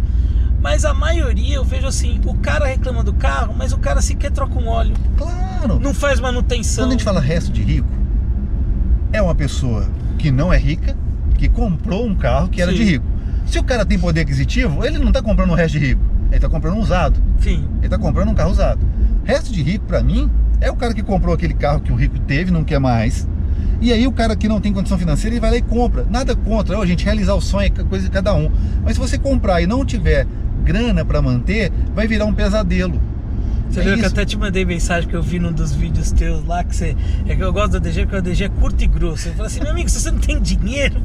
[0.60, 4.30] Mas a maioria eu vejo assim, o cara reclama do carro, mas o cara sequer
[4.32, 5.78] troca um óleo, Claro!
[5.80, 6.84] não faz manutenção.
[6.84, 7.88] Quando a gente fala resto de rico,
[9.12, 10.96] é uma pessoa que não é rica,
[11.38, 12.76] que comprou um carro que era Sim.
[12.78, 13.06] de rico.
[13.46, 16.36] Se o cara tem poder aquisitivo, ele não está comprando um resto de rico, ele
[16.36, 17.22] está comprando um usado.
[17.38, 18.80] Enfim, Ele está comprando um carro usado.
[19.30, 20.28] Resto de rico, para mim,
[20.60, 23.28] é o cara que comprou aquele carro que o rico teve, não quer mais.
[23.80, 26.04] E aí o cara que não tem condição financeira, ele vai lá e compra.
[26.10, 28.50] Nada contra, ó, gente, realizar o sonho é coisa de cada um.
[28.82, 30.26] Mas se você comprar e não tiver
[30.64, 33.00] grana para manter, vai virar um pesadelo.
[33.70, 34.14] Você É viu que eu isso.
[34.16, 36.96] até te mandei mensagem que eu vi num dos vídeos teus lá, que você.
[37.28, 39.28] É que eu gosto do DG, porque o DG é curto e grosso.
[39.28, 41.00] Eu falei assim, meu amigo, se você não tem dinheiro,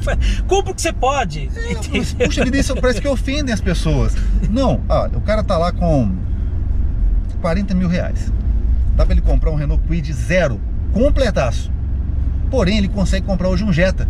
[0.48, 1.44] compra o que você pode.
[1.70, 2.04] Entendeu?
[2.26, 4.16] Puxa vida, isso parece que ofendem as pessoas.
[4.50, 6.10] Não, olha, o cara tá lá com
[7.36, 8.32] 40 mil reais.
[8.96, 10.60] Dá para ele comprar um Renault Kwid zero,
[10.92, 11.70] completaço.
[12.50, 14.08] Porém, ele consegue comprar hoje um Jetta.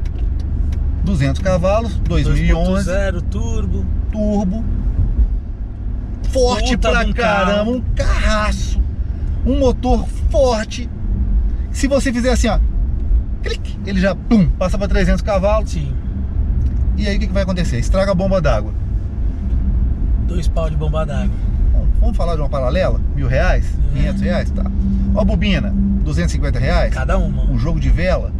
[1.05, 3.87] 200 cavalos, 2011, 2.0 turbo.
[4.11, 4.65] turbo.
[6.31, 7.73] Forte Puta pra caramba, carro.
[7.77, 8.81] um carraço.
[9.45, 10.91] Um motor forte.
[11.71, 12.59] Se você fizer assim, ó,
[13.43, 15.71] clique, ele já pum, passa para 300 cavalos.
[15.71, 15.95] Sim.
[16.97, 17.79] E aí o que que vai acontecer?
[17.79, 18.75] Estraga a bomba d'água.
[20.27, 21.35] Dois pau de bomba d'água.
[22.01, 23.01] Vamos falar de uma paralela?
[23.15, 23.67] Mil reais?
[23.89, 23.95] Uhum.
[23.95, 24.51] 500 reais?
[24.51, 24.65] Tá.
[25.11, 25.71] Uma bobina?
[26.05, 26.95] 250 reais?
[26.95, 27.45] Cada uma.
[27.45, 28.33] Um jogo de vela?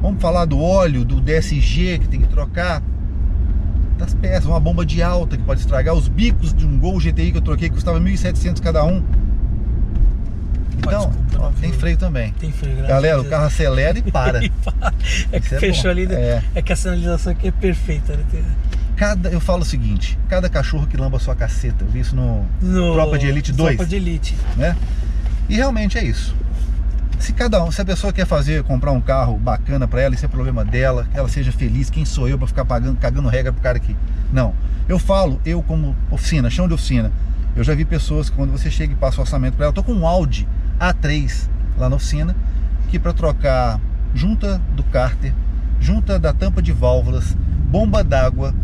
[0.00, 2.82] Vamos falar do óleo, do DSG que tem que trocar?
[3.98, 5.94] Das peças, uma bomba de alta que pode estragar.
[5.94, 9.02] Os bicos de um Gol GTI que eu troquei que custava 1.700 cada um.
[10.78, 12.32] Então, desculpa, ó, tem freio também.
[12.40, 14.38] Tem freio, Galera, o carro acelera e para.
[14.42, 14.48] é
[15.38, 15.90] que Isso é fechou bom.
[15.90, 16.06] ali.
[16.06, 16.14] né?
[16.14, 16.42] É.
[16.54, 16.62] É.
[16.62, 18.16] que a sinalização aqui é perfeita.
[18.16, 18.22] Né?
[19.00, 21.84] Cada, eu falo o seguinte: cada cachorro que lamba a sua caceta.
[21.86, 23.76] Eu vi isso no, No- Tropa de Elite 2.
[23.76, 24.36] Tropa de Elite.
[24.58, 24.76] né?
[25.48, 26.36] E realmente é isso.
[27.18, 30.26] Se cada um, se a pessoa quer fazer, comprar um carro bacana para ela, isso
[30.26, 33.50] é problema dela, que ela seja feliz, quem sou eu para ficar pagando, cagando regra
[33.54, 33.96] pro cara aqui?
[34.30, 34.54] Não.
[34.86, 37.10] Eu falo, eu como oficina, chão de oficina,
[37.56, 39.74] eu já vi pessoas que quando você chega e passa o orçamento para ela, eu
[39.74, 40.46] tô com um Audi
[40.78, 42.36] A3 lá na oficina,
[42.90, 43.80] que para trocar
[44.14, 45.32] junta do cárter,
[45.80, 47.34] junta da tampa de válvulas,
[47.70, 48.54] bomba d'água,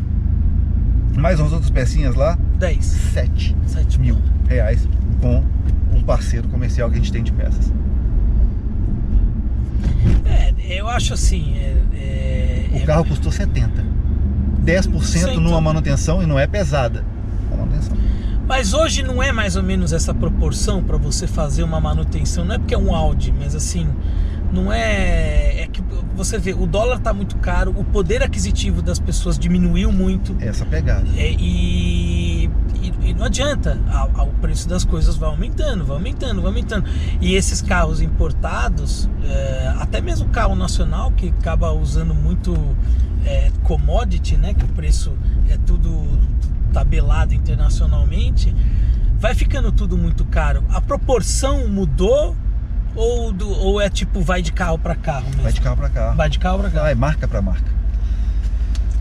[1.17, 2.85] mais umas outras pecinhas lá, 10.
[2.85, 4.89] 7 7 mil reais
[5.21, 5.43] com
[5.93, 7.73] um parceiro comercial que a gente tem de peças.
[10.25, 11.57] É, eu acho assim.
[11.57, 13.85] É, é- O é- carro custou 70.
[14.65, 15.41] 10% Cento.
[15.41, 17.05] numa manutenção e não é pesada.
[17.53, 17.97] É manutenção.
[18.49, 22.45] Mas hoje não é mais ou menos essa proporção para você fazer uma manutenção.
[22.45, 23.89] Não é porque é um Audi, mas assim,
[24.53, 25.63] não é.
[25.63, 25.83] É que
[26.15, 30.37] você vê, o dólar tá muito caro, o poder aquisitivo das pessoas diminuiu muito.
[30.41, 31.07] Essa pegada.
[31.17, 32.45] É, e,
[32.81, 36.51] e, e não adianta, a- a- o preço das coisas vai aumentando, vai aumentando, vai
[36.51, 36.89] aumentando.
[37.21, 42.55] E esses carros importados, é, até mesmo o carro nacional, que acaba usando muito
[43.25, 44.55] é, commodity, né?
[44.55, 45.13] Que o preço
[45.49, 45.91] é tudo
[46.73, 48.55] tabelado internacionalmente,
[49.19, 50.63] vai ficando tudo muito caro.
[50.71, 52.37] A proporção mudou
[52.97, 55.43] ou, do- ou é tipo vai de carro para carro mesmo?
[55.43, 56.17] Vai de carro pra carro.
[56.17, 56.85] Vai de carro para carro.
[56.85, 57.77] Vai, marca para marca.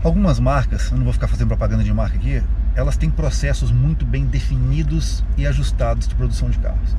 [0.04, 2.40] Algumas marcas, eu não vou ficar fazendo propaganda de marca aqui,
[2.76, 6.96] elas têm processos muito bem definidos e ajustados de produção de carros.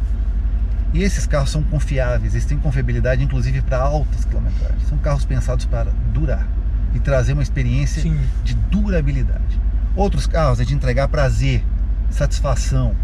[0.94, 4.88] E esses carros são confiáveis, eles têm confiabilidade inclusive para altas quilometragens.
[4.90, 6.48] São carros pensados para durar
[6.94, 8.20] e trazer uma experiência Sim.
[8.44, 9.60] de durabilidade.
[9.96, 11.64] Outros carros é de entregar prazer,
[12.10, 12.96] satisfação.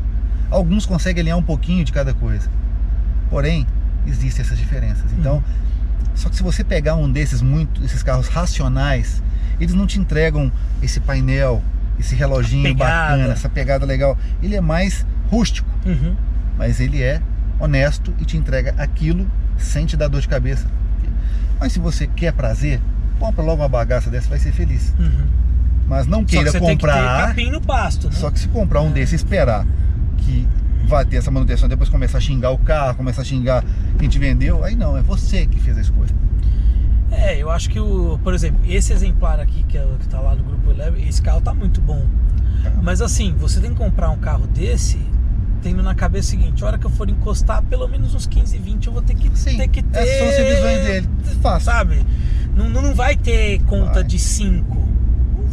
[0.50, 2.50] Alguns conseguem alinhar um pouquinho de cada coisa.
[3.30, 3.66] Porém,
[4.08, 5.06] existem essas diferenças.
[5.18, 5.44] Então, Uhum.
[6.16, 9.22] só que se você pegar um desses muito, esses carros racionais,
[9.60, 11.62] eles não te entregam esse painel,
[12.00, 14.18] esse reloginho bacana, essa pegada legal.
[14.42, 16.16] Ele é mais rústico, Uhum.
[16.58, 17.22] mas ele é
[17.60, 19.26] honesto e te entrega aquilo
[19.58, 20.68] sem te dar dor de cabeça.
[21.60, 22.82] Mas se você quer prazer,
[23.20, 24.94] compra logo uma bagaça dessa, vai ser feliz.
[25.00, 25.28] Uhum.
[25.88, 27.28] Mas não Só que queira você tem que ter comprar.
[27.28, 28.14] capim no pasto, né?
[28.16, 29.66] Só que se comprar um desse e esperar
[30.18, 30.48] que
[30.94, 33.64] vai ter essa manutenção, depois começar a xingar o carro, começar a xingar
[33.98, 36.12] quem te vendeu, aí não, é você que fez a escolha.
[37.12, 40.36] É, eu acho que o, por exemplo, esse exemplar aqui que, é, que tá lá
[40.36, 42.06] no grupo Eleven, esse carro tá muito bom.
[42.82, 45.00] Mas assim, você tem que comprar um carro desse,
[45.62, 48.58] tendo na cabeça o seguinte, a hora que eu for encostar, pelo menos uns 15,
[48.58, 50.00] 20 eu vou ter que, Sim, ter, que ter.
[50.00, 51.10] essas são as revisões dele.
[51.42, 51.66] Fácil.
[51.66, 52.06] Sabe?
[52.56, 54.04] Não, não não vai ter conta Vai.
[54.04, 54.93] de 5.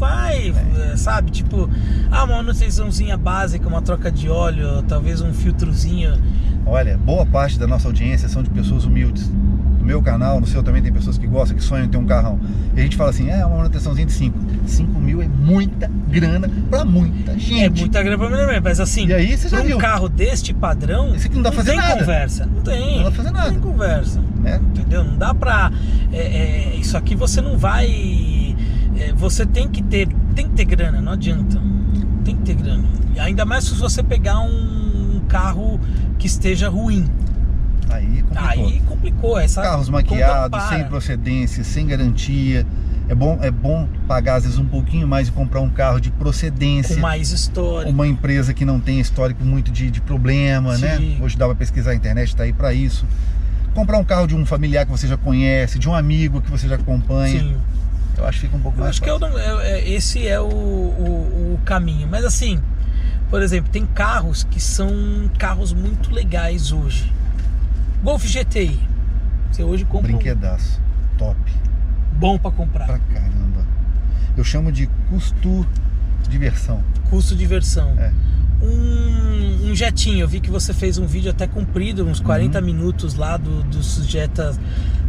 [0.01, 0.55] Vai,
[0.93, 1.31] é, sabe?
[1.31, 1.69] Tipo,
[2.11, 6.15] ah, uma manutençãozinha básica, uma troca de óleo, talvez um filtrozinho.
[6.65, 9.31] Olha, boa parte da nossa audiência são de pessoas humildes.
[9.79, 12.07] No meu canal, no seu também tem pessoas que gostam, que sonham em ter um
[12.07, 12.39] carrão.
[12.77, 14.39] E a gente fala assim, é uma manutençãozinha de 5.
[14.67, 17.65] 5 mil é muita grana pra muita gente.
[17.65, 19.79] É muita grana pra mim, mas assim, E aí você já pra um viu.
[19.79, 21.99] carro deste padrão, Esse aqui não dá pra fazer tem nada.
[22.01, 22.47] conversa.
[22.47, 22.97] Não tem.
[22.97, 23.47] Não dá pra fazer nada.
[23.51, 24.21] Não tem conversa.
[24.41, 24.61] Né?
[24.63, 25.05] Entendeu?
[25.05, 25.71] Não dá pra.
[26.13, 26.17] é,
[26.73, 27.87] é, isso aqui você não vai.
[29.01, 30.09] É, você tem que ter.
[30.35, 31.61] Tem que ter grana, não adianta.
[32.25, 32.85] Tem que ter grana.
[33.15, 35.81] E ainda mais se você pegar um carro
[36.19, 37.09] que esteja ruim.
[37.89, 38.67] Aí complicou.
[38.67, 39.39] Aí complicou.
[39.39, 40.77] Essa Carros maquiados, para.
[40.77, 42.67] sem procedência, sem garantia.
[43.09, 46.13] É bom, é bom pagar às vezes um pouquinho mais e comprar um carro de
[46.13, 46.95] procedência.
[46.95, 47.91] Com mais história.
[47.91, 50.99] uma empresa que não tem histórico muito de, de problema, né?
[50.99, 51.19] Sim.
[51.21, 53.05] Hoje dá pra pesquisar, a internet tá aí pra isso.
[53.75, 56.69] Comprar um carro de um familiar que você já conhece, de um amigo que você
[56.69, 57.41] já acompanha.
[57.41, 57.57] Sim.
[58.21, 59.39] Eu acho que fica um pouco Eu mais acho que é o- fácil.
[59.39, 62.07] é- é- esse é o, o- o caminho.
[62.11, 62.61] Mas assim,
[63.31, 67.11] por exemplo, tem carros que são carros muito legais hoje.
[68.03, 68.79] Golf GTI.
[69.51, 70.81] Você hoje compra um Brinquedaço.
[71.19, 71.37] Top.
[72.13, 72.87] bom para comprar.
[72.87, 73.65] Pra caramba.
[74.37, 75.67] Eu chamo de custo
[76.29, 76.83] diversão.
[77.09, 77.95] Custo de versão.
[77.99, 78.13] É.
[78.63, 82.65] Um, um jetinho, eu vi que você fez um vídeo até comprido, uns 40 Uhum.
[82.67, 84.53] minutos lá do, do Jetta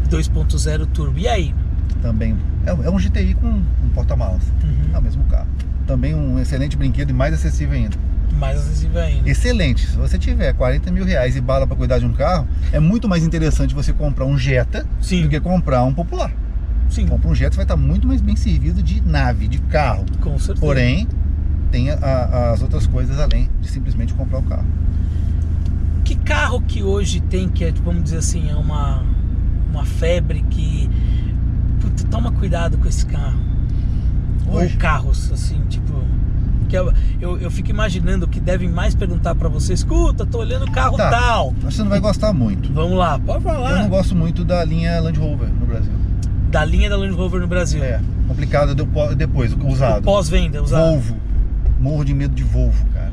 [0.09, 1.19] 2.0 Turbo.
[1.19, 1.53] E aí?
[2.01, 2.35] Também.
[2.65, 4.43] É, é um GTI com um porta-malas.
[4.63, 4.93] Uhum.
[4.93, 5.47] É o mesmo carro.
[5.85, 7.95] Também um excelente brinquedo e mais acessível ainda.
[8.39, 9.29] Mais acessível ainda.
[9.29, 9.85] Excelente.
[9.87, 13.07] Se você tiver 40 mil reais e bala pra cuidar de um carro, é muito
[13.09, 15.23] mais interessante você comprar um Jetta Sim.
[15.23, 16.31] do que comprar um popular.
[16.89, 20.05] Sim, Compra um Jetta, você vai estar muito mais bem servido de nave, de carro.
[20.19, 20.59] com certeza.
[20.59, 21.07] Porém,
[21.71, 24.65] tem a- a- as outras coisas além de simplesmente comprar o carro.
[26.03, 29.03] Que carro que hoje tem que é, vamos dizer assim, é uma,
[29.71, 30.89] uma febre que.
[31.81, 33.39] Puta, toma cuidado com esse carro.
[34.47, 34.73] Hoje?
[34.73, 35.91] Ou carros, assim, tipo.
[36.69, 40.65] Que eu, eu, eu fico imaginando que devem mais perguntar pra você: escuta, tô olhando
[40.65, 41.09] o carro Tá.
[41.09, 41.53] tal.
[41.61, 42.71] Mas você não vai gostar muito.
[42.71, 43.75] Vamos lá, pode Eu falar.
[43.83, 45.91] não gosto muito da linha Land Rover no Brasil.
[46.49, 47.83] Da linha da Land Rover no Brasil.
[47.83, 50.03] É, complicado depo- depois, usado.
[50.03, 50.81] Pós-venda, usado.
[50.81, 51.15] Volvo.
[51.79, 53.11] Morro de medo de Volvo, cara.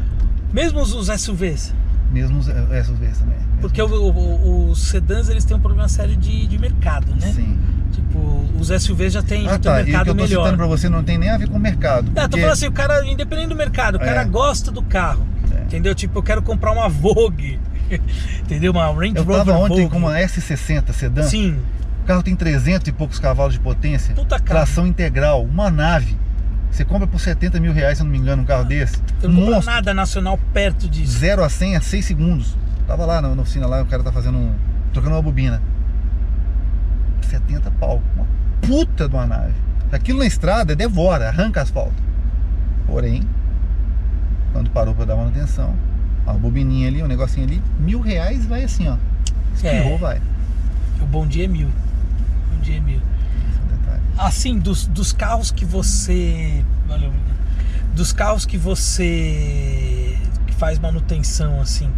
[0.52, 1.74] Mesmo os SUVs.
[2.10, 3.36] Mesmo os SUVs também.
[3.60, 7.32] Porque o- o- os sedãs eles têm um problema sério de, de mercado, né?
[7.32, 7.58] Sim.
[7.92, 10.14] Tipo, os SUVs já têm, já Ah têm um tá, e o que mercado eu
[10.14, 10.42] tô melhor.
[10.44, 12.04] citando pra você não tem nem a ver com o mercado.
[12.06, 14.24] Não, eu tô porque- falando assim, o cara, independente do mercado, o cara É.
[14.24, 15.26] gosta do carro.
[15.54, 15.62] É.
[15.64, 15.94] Entendeu?
[15.94, 17.58] Tipo, eu quero comprar uma Vogue.
[18.42, 18.72] entendeu?
[18.72, 19.88] Uma Range Eu Rover tava ontem Vogue.
[19.90, 21.22] com uma S60 sedã.
[21.24, 21.58] Sim.
[22.04, 24.14] O carro tem 300 e poucos cavalos de potência.
[24.14, 24.46] Puta carro.
[24.46, 26.16] Tração integral, uma nave.
[26.78, 29.02] Você compra por 70 mil reais, se eu não me engano, um carro desse.
[29.20, 31.18] Eu não compro nada nacional perto disso.
[31.18, 32.56] 0 a 100 a 6 segundos.
[32.86, 34.54] Tava lá na, na oficina, lá o cara tá fazendo um.
[34.92, 35.60] trocando uma bobina.
[37.22, 38.00] 70 pau.
[38.14, 38.26] Uma
[38.62, 39.54] puta de uma nave.
[39.90, 42.00] Aquilo na estrada devora, arranca asfalto.
[42.86, 43.24] Porém,
[44.52, 45.74] quando parou para dar manutenção,
[46.24, 48.96] a bobininha ali, um negocinho ali, mil reais vai assim, ó.
[49.52, 49.98] Espirrou, É.
[49.98, 50.22] vai.
[51.02, 51.70] O bom dia é mil.
[52.54, 53.00] Bom dia é mil.
[53.50, 54.02] Esse é o detalhe.
[54.18, 56.64] Assim, dos, dos carros que você.
[56.88, 57.12] Valeu.
[57.94, 60.18] Dos carros que você.
[60.46, 61.88] que faz manutenção, assim.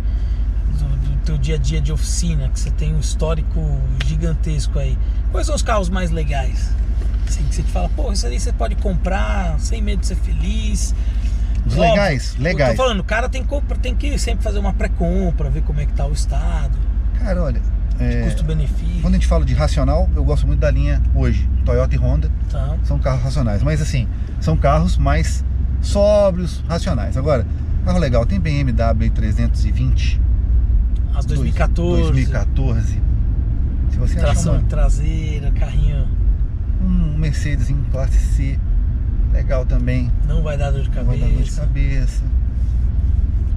[0.79, 4.99] Do, do teu dia a dia de oficina, que você tem um histórico gigantesco aí.
[5.33, 6.71] Quais são os carros mais legais?
[7.27, 10.17] Assim, que você te fala, pô, isso aí você pode comprar sem medo de ser
[10.17, 10.95] feliz.
[11.65, 12.77] Os Óbvio, legais, eu legais.
[12.77, 15.87] Tô falando, o cara tem, que tem que sempre fazer uma pré-compra, ver como é
[15.87, 16.77] que tá o estado,
[17.19, 17.61] Cara, olha,
[18.01, 19.03] é, custo-benefício.
[19.03, 22.31] quando a gente fala de racional, eu gosto muito da linha hoje, Toyota e Honda,
[22.51, 22.77] Tá.
[22.85, 24.09] são carros racionais, mas assim,
[24.41, 25.45] são carros mais
[25.81, 27.17] sóbrios, racionais.
[27.17, 27.47] Agora,
[27.85, 30.21] carro legal, tem BMW 320,
[31.15, 32.03] As 2014.
[32.13, 33.01] 2014.
[33.91, 36.07] Se você Tração uma, traseira, carrinho
[36.83, 38.59] um Mercedes em classe C,
[39.33, 42.23] legal também, não vai dar dor de não vai dar dor de cabeça.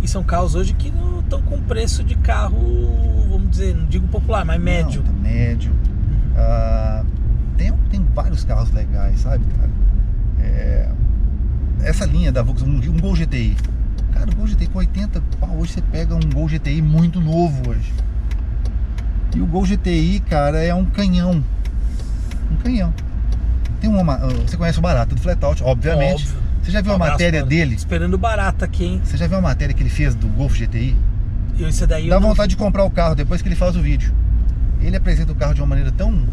[0.04, 2.58] E são carros hoje que não estão com preço de carro,
[3.30, 5.02] vamos dizer, não digo popular, mas médio.
[5.02, 5.74] Não, tá médio.
[6.36, 7.06] Ah,
[7.58, 9.72] tem, tem vários carros legais, sabe, cara?
[10.42, 10.90] É,
[11.84, 13.56] essa linha da Volkswagen, um Gol GTI.
[14.12, 17.70] Cara, o Gol GTI com 80 pau, hoje você pega um Gol GTI muito novo
[17.70, 17.94] hoje.
[19.34, 21.42] E o Gol GTI, cara, é um canhão.
[22.52, 22.94] Um canhão.
[23.80, 24.18] Tem uma.
[24.18, 26.28] Você conhece o Barato do Flatout, obviamente.
[26.28, 26.43] Óbvio.
[26.64, 27.50] Você já viu Um a matéria cara.
[27.50, 27.76] dele?
[27.76, 29.02] Esperando barata aqui, hein?
[29.04, 30.96] Você já viu a matéria que ele fez do Golf GTI?
[31.60, 33.76] Eu, esse daí Dá eu não- vontade de comprar o carro depois que ele faz
[33.76, 34.14] o vídeo.
[34.82, 36.24] Ele apresenta o carro de uma maneira tão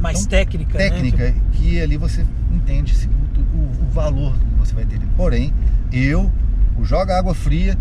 [0.00, 0.90] mais Então, técnica, né?
[0.90, 2.94] técnica que ali você entende
[3.36, 4.98] o, o- o valor que você vai ter.
[5.16, 5.52] Porém,
[5.92, 6.30] eu,
[6.76, 7.76] o joga água fria,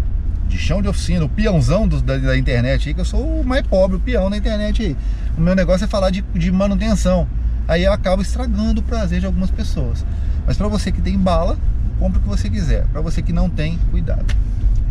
[0.47, 3.45] de chão de oficina, o peãozão do- da, da internet aí, que eu sou o
[3.45, 4.97] mais pobre, o peão da internet aí.
[5.37, 7.27] O meu negócio é falar de, de manutenção.
[7.67, 10.05] Aí eu acabo estragando o prazer de algumas pessoas.
[10.47, 11.57] Mas para você que tem bala,
[11.99, 12.85] compra o que você quiser.
[12.87, 14.25] Para você que não tem, cuidado.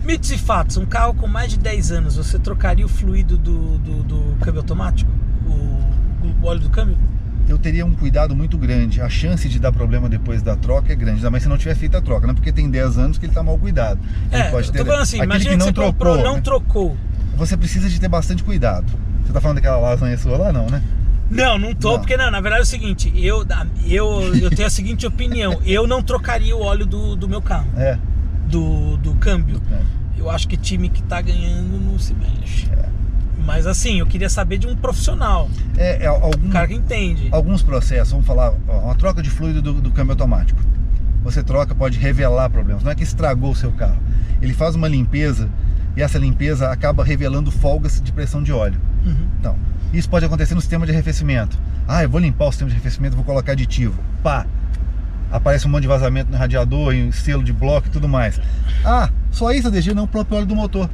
[0.04, 3.78] Mitos e fatos, um carro com mais de 10 anos, você trocaria o fluido do,
[3.78, 5.10] do, do câmbio automático?
[5.46, 5.50] O,
[6.42, 6.96] o óleo do câmbio?
[7.48, 9.00] eu teria um cuidado muito grande.
[9.00, 11.76] A chance de dar problema depois da troca é grande, ainda mais se não tiver
[11.76, 12.34] feito a troca, né?
[12.34, 14.00] Porque tem 10 anos que ele está mal cuidado.
[14.32, 15.92] Ele É, pode eu ter tô falando assim, aquele imagina que não você trocou.
[15.92, 16.40] comprou, não né?
[16.40, 16.96] trocou.
[17.36, 18.92] Você precisa de ter bastante cuidado.
[19.24, 20.82] Você tá falando daquela lasanha sua lá, não, né?
[21.30, 21.98] Não, não tô, Não.
[21.98, 23.44] porque não, na verdade é o seguinte, eu,
[23.86, 27.66] eu, eu tenho a seguinte opinião, eu não trocaria o óleo do, do meu carro,
[27.76, 27.98] É.
[28.48, 29.60] do, do câmbio.
[30.16, 32.68] Eu acho que time que tá ganhando não se mexe.
[32.72, 32.86] É.
[33.44, 37.28] Mas assim, eu queria saber de um profissional, É, é algum, um cara que entende.
[37.30, 40.60] alguns processos, vamos falar, ó, uma troca de fluido do, do câmbio automático.
[41.22, 42.82] Você troca, pode revelar problemas.
[42.84, 43.98] Não é que estragou o seu carro.
[44.40, 45.48] Ele faz uma limpeza
[45.96, 48.80] e essa limpeza acaba revelando folgas de pressão de óleo.
[49.04, 49.26] Uhum.
[49.40, 49.56] Então,
[49.96, 51.58] isso pode acontecer no sistema de arrefecimento.
[51.88, 53.98] Ah, eu vou limpar o sistema de arrefecimento, vou colocar aditivo.
[54.22, 54.46] Pá!
[55.30, 58.40] Aparece um monte de vazamento no radiador, em selo de bloco e tudo mais.
[58.84, 60.88] Ah, só isso, ADG, não o próprio óleo do motor.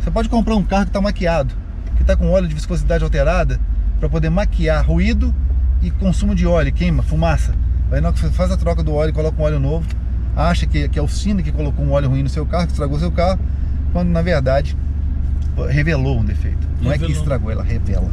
[0.00, 1.54] Você pode comprar um carro que está maquiado,
[1.96, 3.60] que está com óleo de viscosidade alterada,
[4.00, 5.34] para poder maquiar ruído
[5.82, 7.54] e consumo de óleo, queima, fumaça.
[7.90, 9.86] Aí na hora que você faz a troca do óleo e coloca um óleo novo,
[10.34, 12.72] acha que, que é a oficina que colocou um óleo ruim no seu carro, que
[12.72, 13.38] estragou seu carro,
[13.92, 14.76] quando na verdade
[15.68, 16.66] revelou um defeito.
[16.80, 18.10] Não é que estragou, ela revela.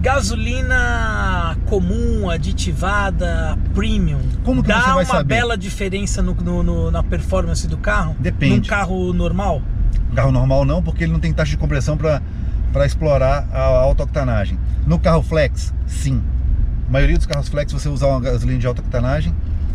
[0.00, 4.18] Gasolina comum, aditivada, premium.
[4.44, 5.24] Como que dá você vai uma saber?
[5.34, 8.16] bela diferença no, no- no- na performance do carro?
[8.18, 8.56] Depende.
[8.60, 9.62] Num carro normal?
[10.14, 14.58] Carro normal não, porque ele não tem taxa de compressão para explorar a alta octanagem.
[14.86, 16.22] No carro flex, sim.
[16.88, 19.34] A maioria dos carros flex, você usar uma gasolina de alta octanagem,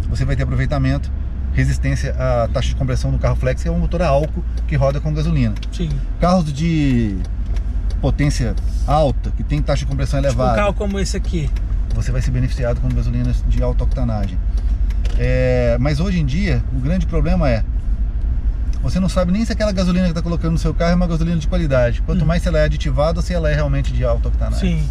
[0.10, 1.12] você vai ter aproveitamento,
[1.54, 4.76] resistência à taxa de compressão do carro flex, que é um motor a álcool que
[4.76, 5.56] roda com gasolina.
[5.72, 5.90] Sim.
[6.20, 7.16] Carros de
[8.02, 8.56] potência
[8.88, 11.50] alta, que tem taxa de compressão Tipo um elevada, carro como esse aqui.
[11.93, 14.38] você vai ser beneficiado com gasolinas de alta octanagem.
[15.18, 17.64] É, mas hoje em dia, o grande problema é
[18.82, 21.08] você não sabe nem se aquela gasolina que está colocando no seu carro é uma
[21.08, 22.02] gasolina de qualidade.
[22.04, 22.28] Quanto Hum.
[22.28, 24.80] mais se ela é aditivada, se ela é realmente de alta octanagem.
[24.80, 24.89] Sim.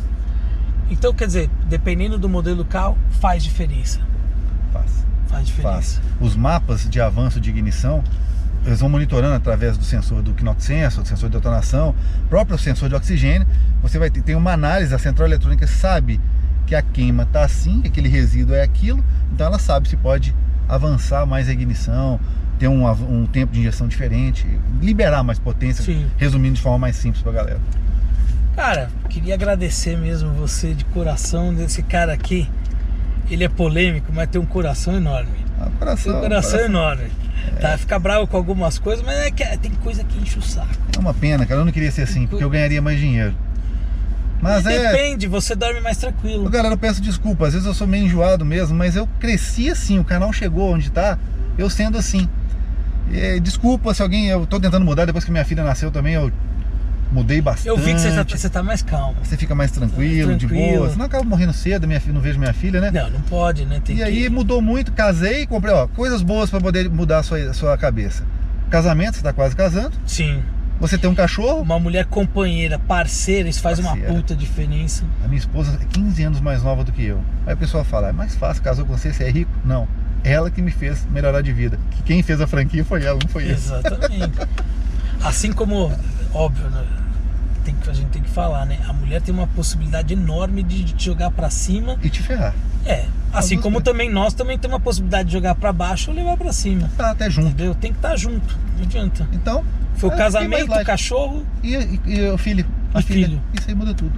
[0.90, 4.00] Então, quer dizer, dependendo do modelo do carro, faz diferença.
[4.72, 4.90] Faz.
[5.28, 6.00] Faz diferença.
[6.00, 6.00] Faz.
[6.20, 8.02] Os mapas de avanço de ignição,
[8.64, 11.94] eles vão monitorando através do sensor do Knox Sensor, do sensor de detonação,
[12.30, 13.46] próprio sensor de oxigênio.
[13.82, 16.20] Você vai ter tem uma análise, a central eletrônica sabe
[16.66, 20.34] que a queima está assim, que aquele resíduo é aquilo, então ela sabe se pode
[20.66, 22.18] avançar mais a ignição,
[22.58, 24.46] ter um, um tempo de injeção diferente,
[24.80, 26.06] liberar mais potência, Sim.
[26.16, 27.60] resumindo de forma mais simples para a galera.
[28.56, 32.48] Cara, queria agradecer mesmo você de coração desse cara aqui.
[33.30, 35.32] Ele é polêmico, mas tem um coração enorme.
[35.60, 36.70] Ah, coração, Tem um coração coração.
[36.70, 37.10] enorme.
[37.60, 40.68] Tá, fica bravo com algumas coisas, mas é que tem coisa que enche o saco.
[40.94, 41.60] É uma pena, cara.
[41.60, 43.34] Eu não queria ser assim, porque eu ganharia mais dinheiro.
[44.40, 44.92] Mas é.
[44.92, 46.48] Depende, você dorme mais tranquilo.
[46.50, 49.98] Galera, eu peço desculpa, às vezes eu sou meio enjoado mesmo, mas eu cresci assim,
[49.98, 51.18] o canal chegou onde tá,
[51.56, 52.28] eu sendo assim.
[53.10, 54.26] E, desculpa se alguém.
[54.28, 56.30] Eu tô tentando mudar, depois que minha filha nasceu também, eu
[57.14, 57.68] mudei bastante.
[57.68, 59.16] Eu vi que você tá, você tá mais calmo.
[59.22, 60.78] Você fica mais tranquilo, de Tranquilo.
[60.78, 60.90] boa.
[60.90, 62.90] Senão eu acaba morrendo cedo, minha filha, não vejo minha filha, né?
[62.90, 63.80] Não, não pode, né?
[63.84, 64.04] Tem e que...
[64.04, 67.78] aí mudou muito, casei, comprei, ó, coisas boas pra poder mudar a sua, a sua
[67.78, 68.24] cabeça.
[68.68, 69.92] Casamento, você tá quase casando.
[70.04, 70.42] Sim.
[70.80, 71.60] Você tem um cachorro.
[71.62, 74.10] Uma mulher companheira, parceira, isso faz Parceira.
[74.10, 75.04] uma puta diferença.
[75.24, 77.20] A minha esposa é 15 anos mais nova do que eu.
[77.46, 79.52] Aí o pessoal fala, é mais fácil, casou com você, você é rico?
[79.64, 79.86] Não.
[80.24, 81.78] Ela que me fez melhorar de vida.
[81.92, 83.50] Que quem fez a franquia foi ela, não foi eu.
[83.52, 84.32] Exatamente.
[85.22, 85.92] assim como,
[86.32, 86.82] óbvio, né?
[87.64, 88.78] Tem que, a gente tem que falar, né?
[88.88, 91.96] A mulher tem uma possibilidade enorme de te jogar pra cima.
[92.02, 92.54] E te ferrar.
[92.84, 93.06] É.
[93.32, 96.52] Assim como também nós também temos uma possibilidade de jogar pra baixo ou levar pra
[96.52, 96.90] cima.
[96.96, 97.48] Tá até junto.
[97.48, 97.74] Entendeu?
[97.74, 98.56] Tem que estar junto.
[98.76, 99.26] Não adianta.
[99.32, 99.64] Então.
[99.96, 101.46] Foi o é, casamento, o cachorro.
[101.62, 102.66] E, e- e o filho.
[102.92, 103.26] A filha.
[103.28, 103.42] filho.
[103.58, 104.12] Isso aí muda tudo.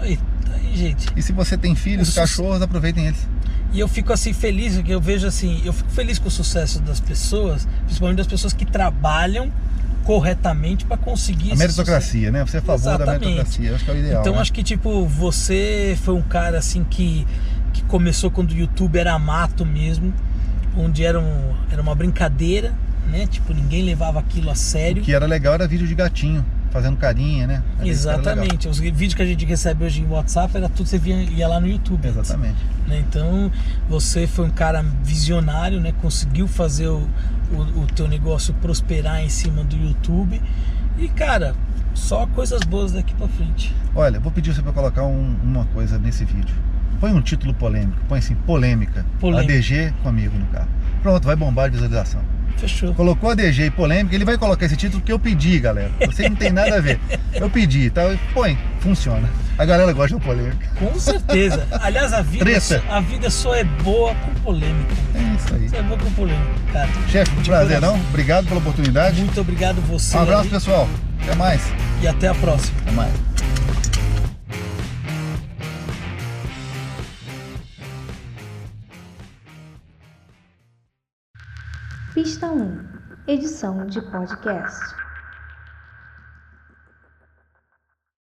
[0.00, 1.06] Aí, tá aí, gente.
[1.16, 3.26] E se você tem filhos, cachorros, aproveitem eles.
[3.72, 6.80] E eu fico assim feliz, porque eu vejo assim, eu fico feliz com o sucesso
[6.80, 9.50] das pessoas, principalmente das pessoas que trabalham
[10.08, 12.42] corretamente para conseguir A meritocracia, né?
[12.42, 13.20] Você é a favor da Exatamente.
[13.26, 13.68] meritocracia.
[13.68, 14.20] Eu acho que é o ideal.
[14.22, 14.40] Então né?
[14.40, 17.26] acho que tipo, você foi um cara assim que,
[17.74, 20.10] que começou quando o YouTube era mato mesmo,
[20.74, 22.72] onde era, um, era uma brincadeira,
[23.06, 23.26] né?
[23.26, 25.02] Tipo, ninguém levava aquilo a sério.
[25.02, 27.62] O que era legal era vídeo de gatinho, fazendo carinha, né?
[27.78, 27.86] Era.
[27.86, 28.66] Exatamente.
[28.66, 31.60] Os vídeos que a gente recebe hoje em WhatsApp era tudo você via, ia lá
[31.60, 32.08] no YouTube.
[32.08, 32.56] Exatamente.
[32.86, 33.04] né?
[33.06, 33.52] Então
[33.86, 35.92] você foi um cara visionário, né?
[36.00, 37.06] Conseguiu fazer o,
[37.52, 40.40] o, o teu negócio prosperar em cima do YouTube.
[40.98, 41.54] E cara,
[41.94, 43.74] só coisas boas daqui pra frente.
[43.94, 46.54] Olha, vou pedir você para colocar um- uma coisa nesse vídeo.
[47.00, 49.06] Põe um título polêmico, põe assim, polêmica.
[49.20, 49.52] Polêmica.
[49.54, 50.68] ADG comigo no carro.
[51.02, 52.20] Pronto, vai bombar a visualização.
[52.56, 52.92] Fechou.
[52.94, 55.92] Colocou ADG e polêmica, ele vai colocar esse título que eu pedi, galera.
[56.06, 56.98] Você não tem nada a ver.
[57.34, 58.02] Eu pedi, tá?
[58.34, 59.28] Põe, funciona.
[59.58, 60.68] A galera gosta de polêmica.
[60.78, 61.66] Com certeza.
[61.80, 62.80] Aliás, a vida, Treta.
[62.88, 64.94] a vida só é boa com polêmica.
[65.16, 65.68] É isso aí.
[65.68, 66.88] Só é boa com polêmica, cara.
[67.08, 67.94] Chefe, um De prazer, não?
[67.96, 69.20] Obrigado pela oportunidade.
[69.20, 70.16] Muito obrigado você.
[70.16, 70.88] Um abraço, aí, pessoal.
[71.22, 71.62] Até mais.
[72.00, 72.78] E até a próxima.
[72.82, 73.12] Até mais.
[82.14, 82.84] Pista 1
[83.26, 84.94] Edição de podcast.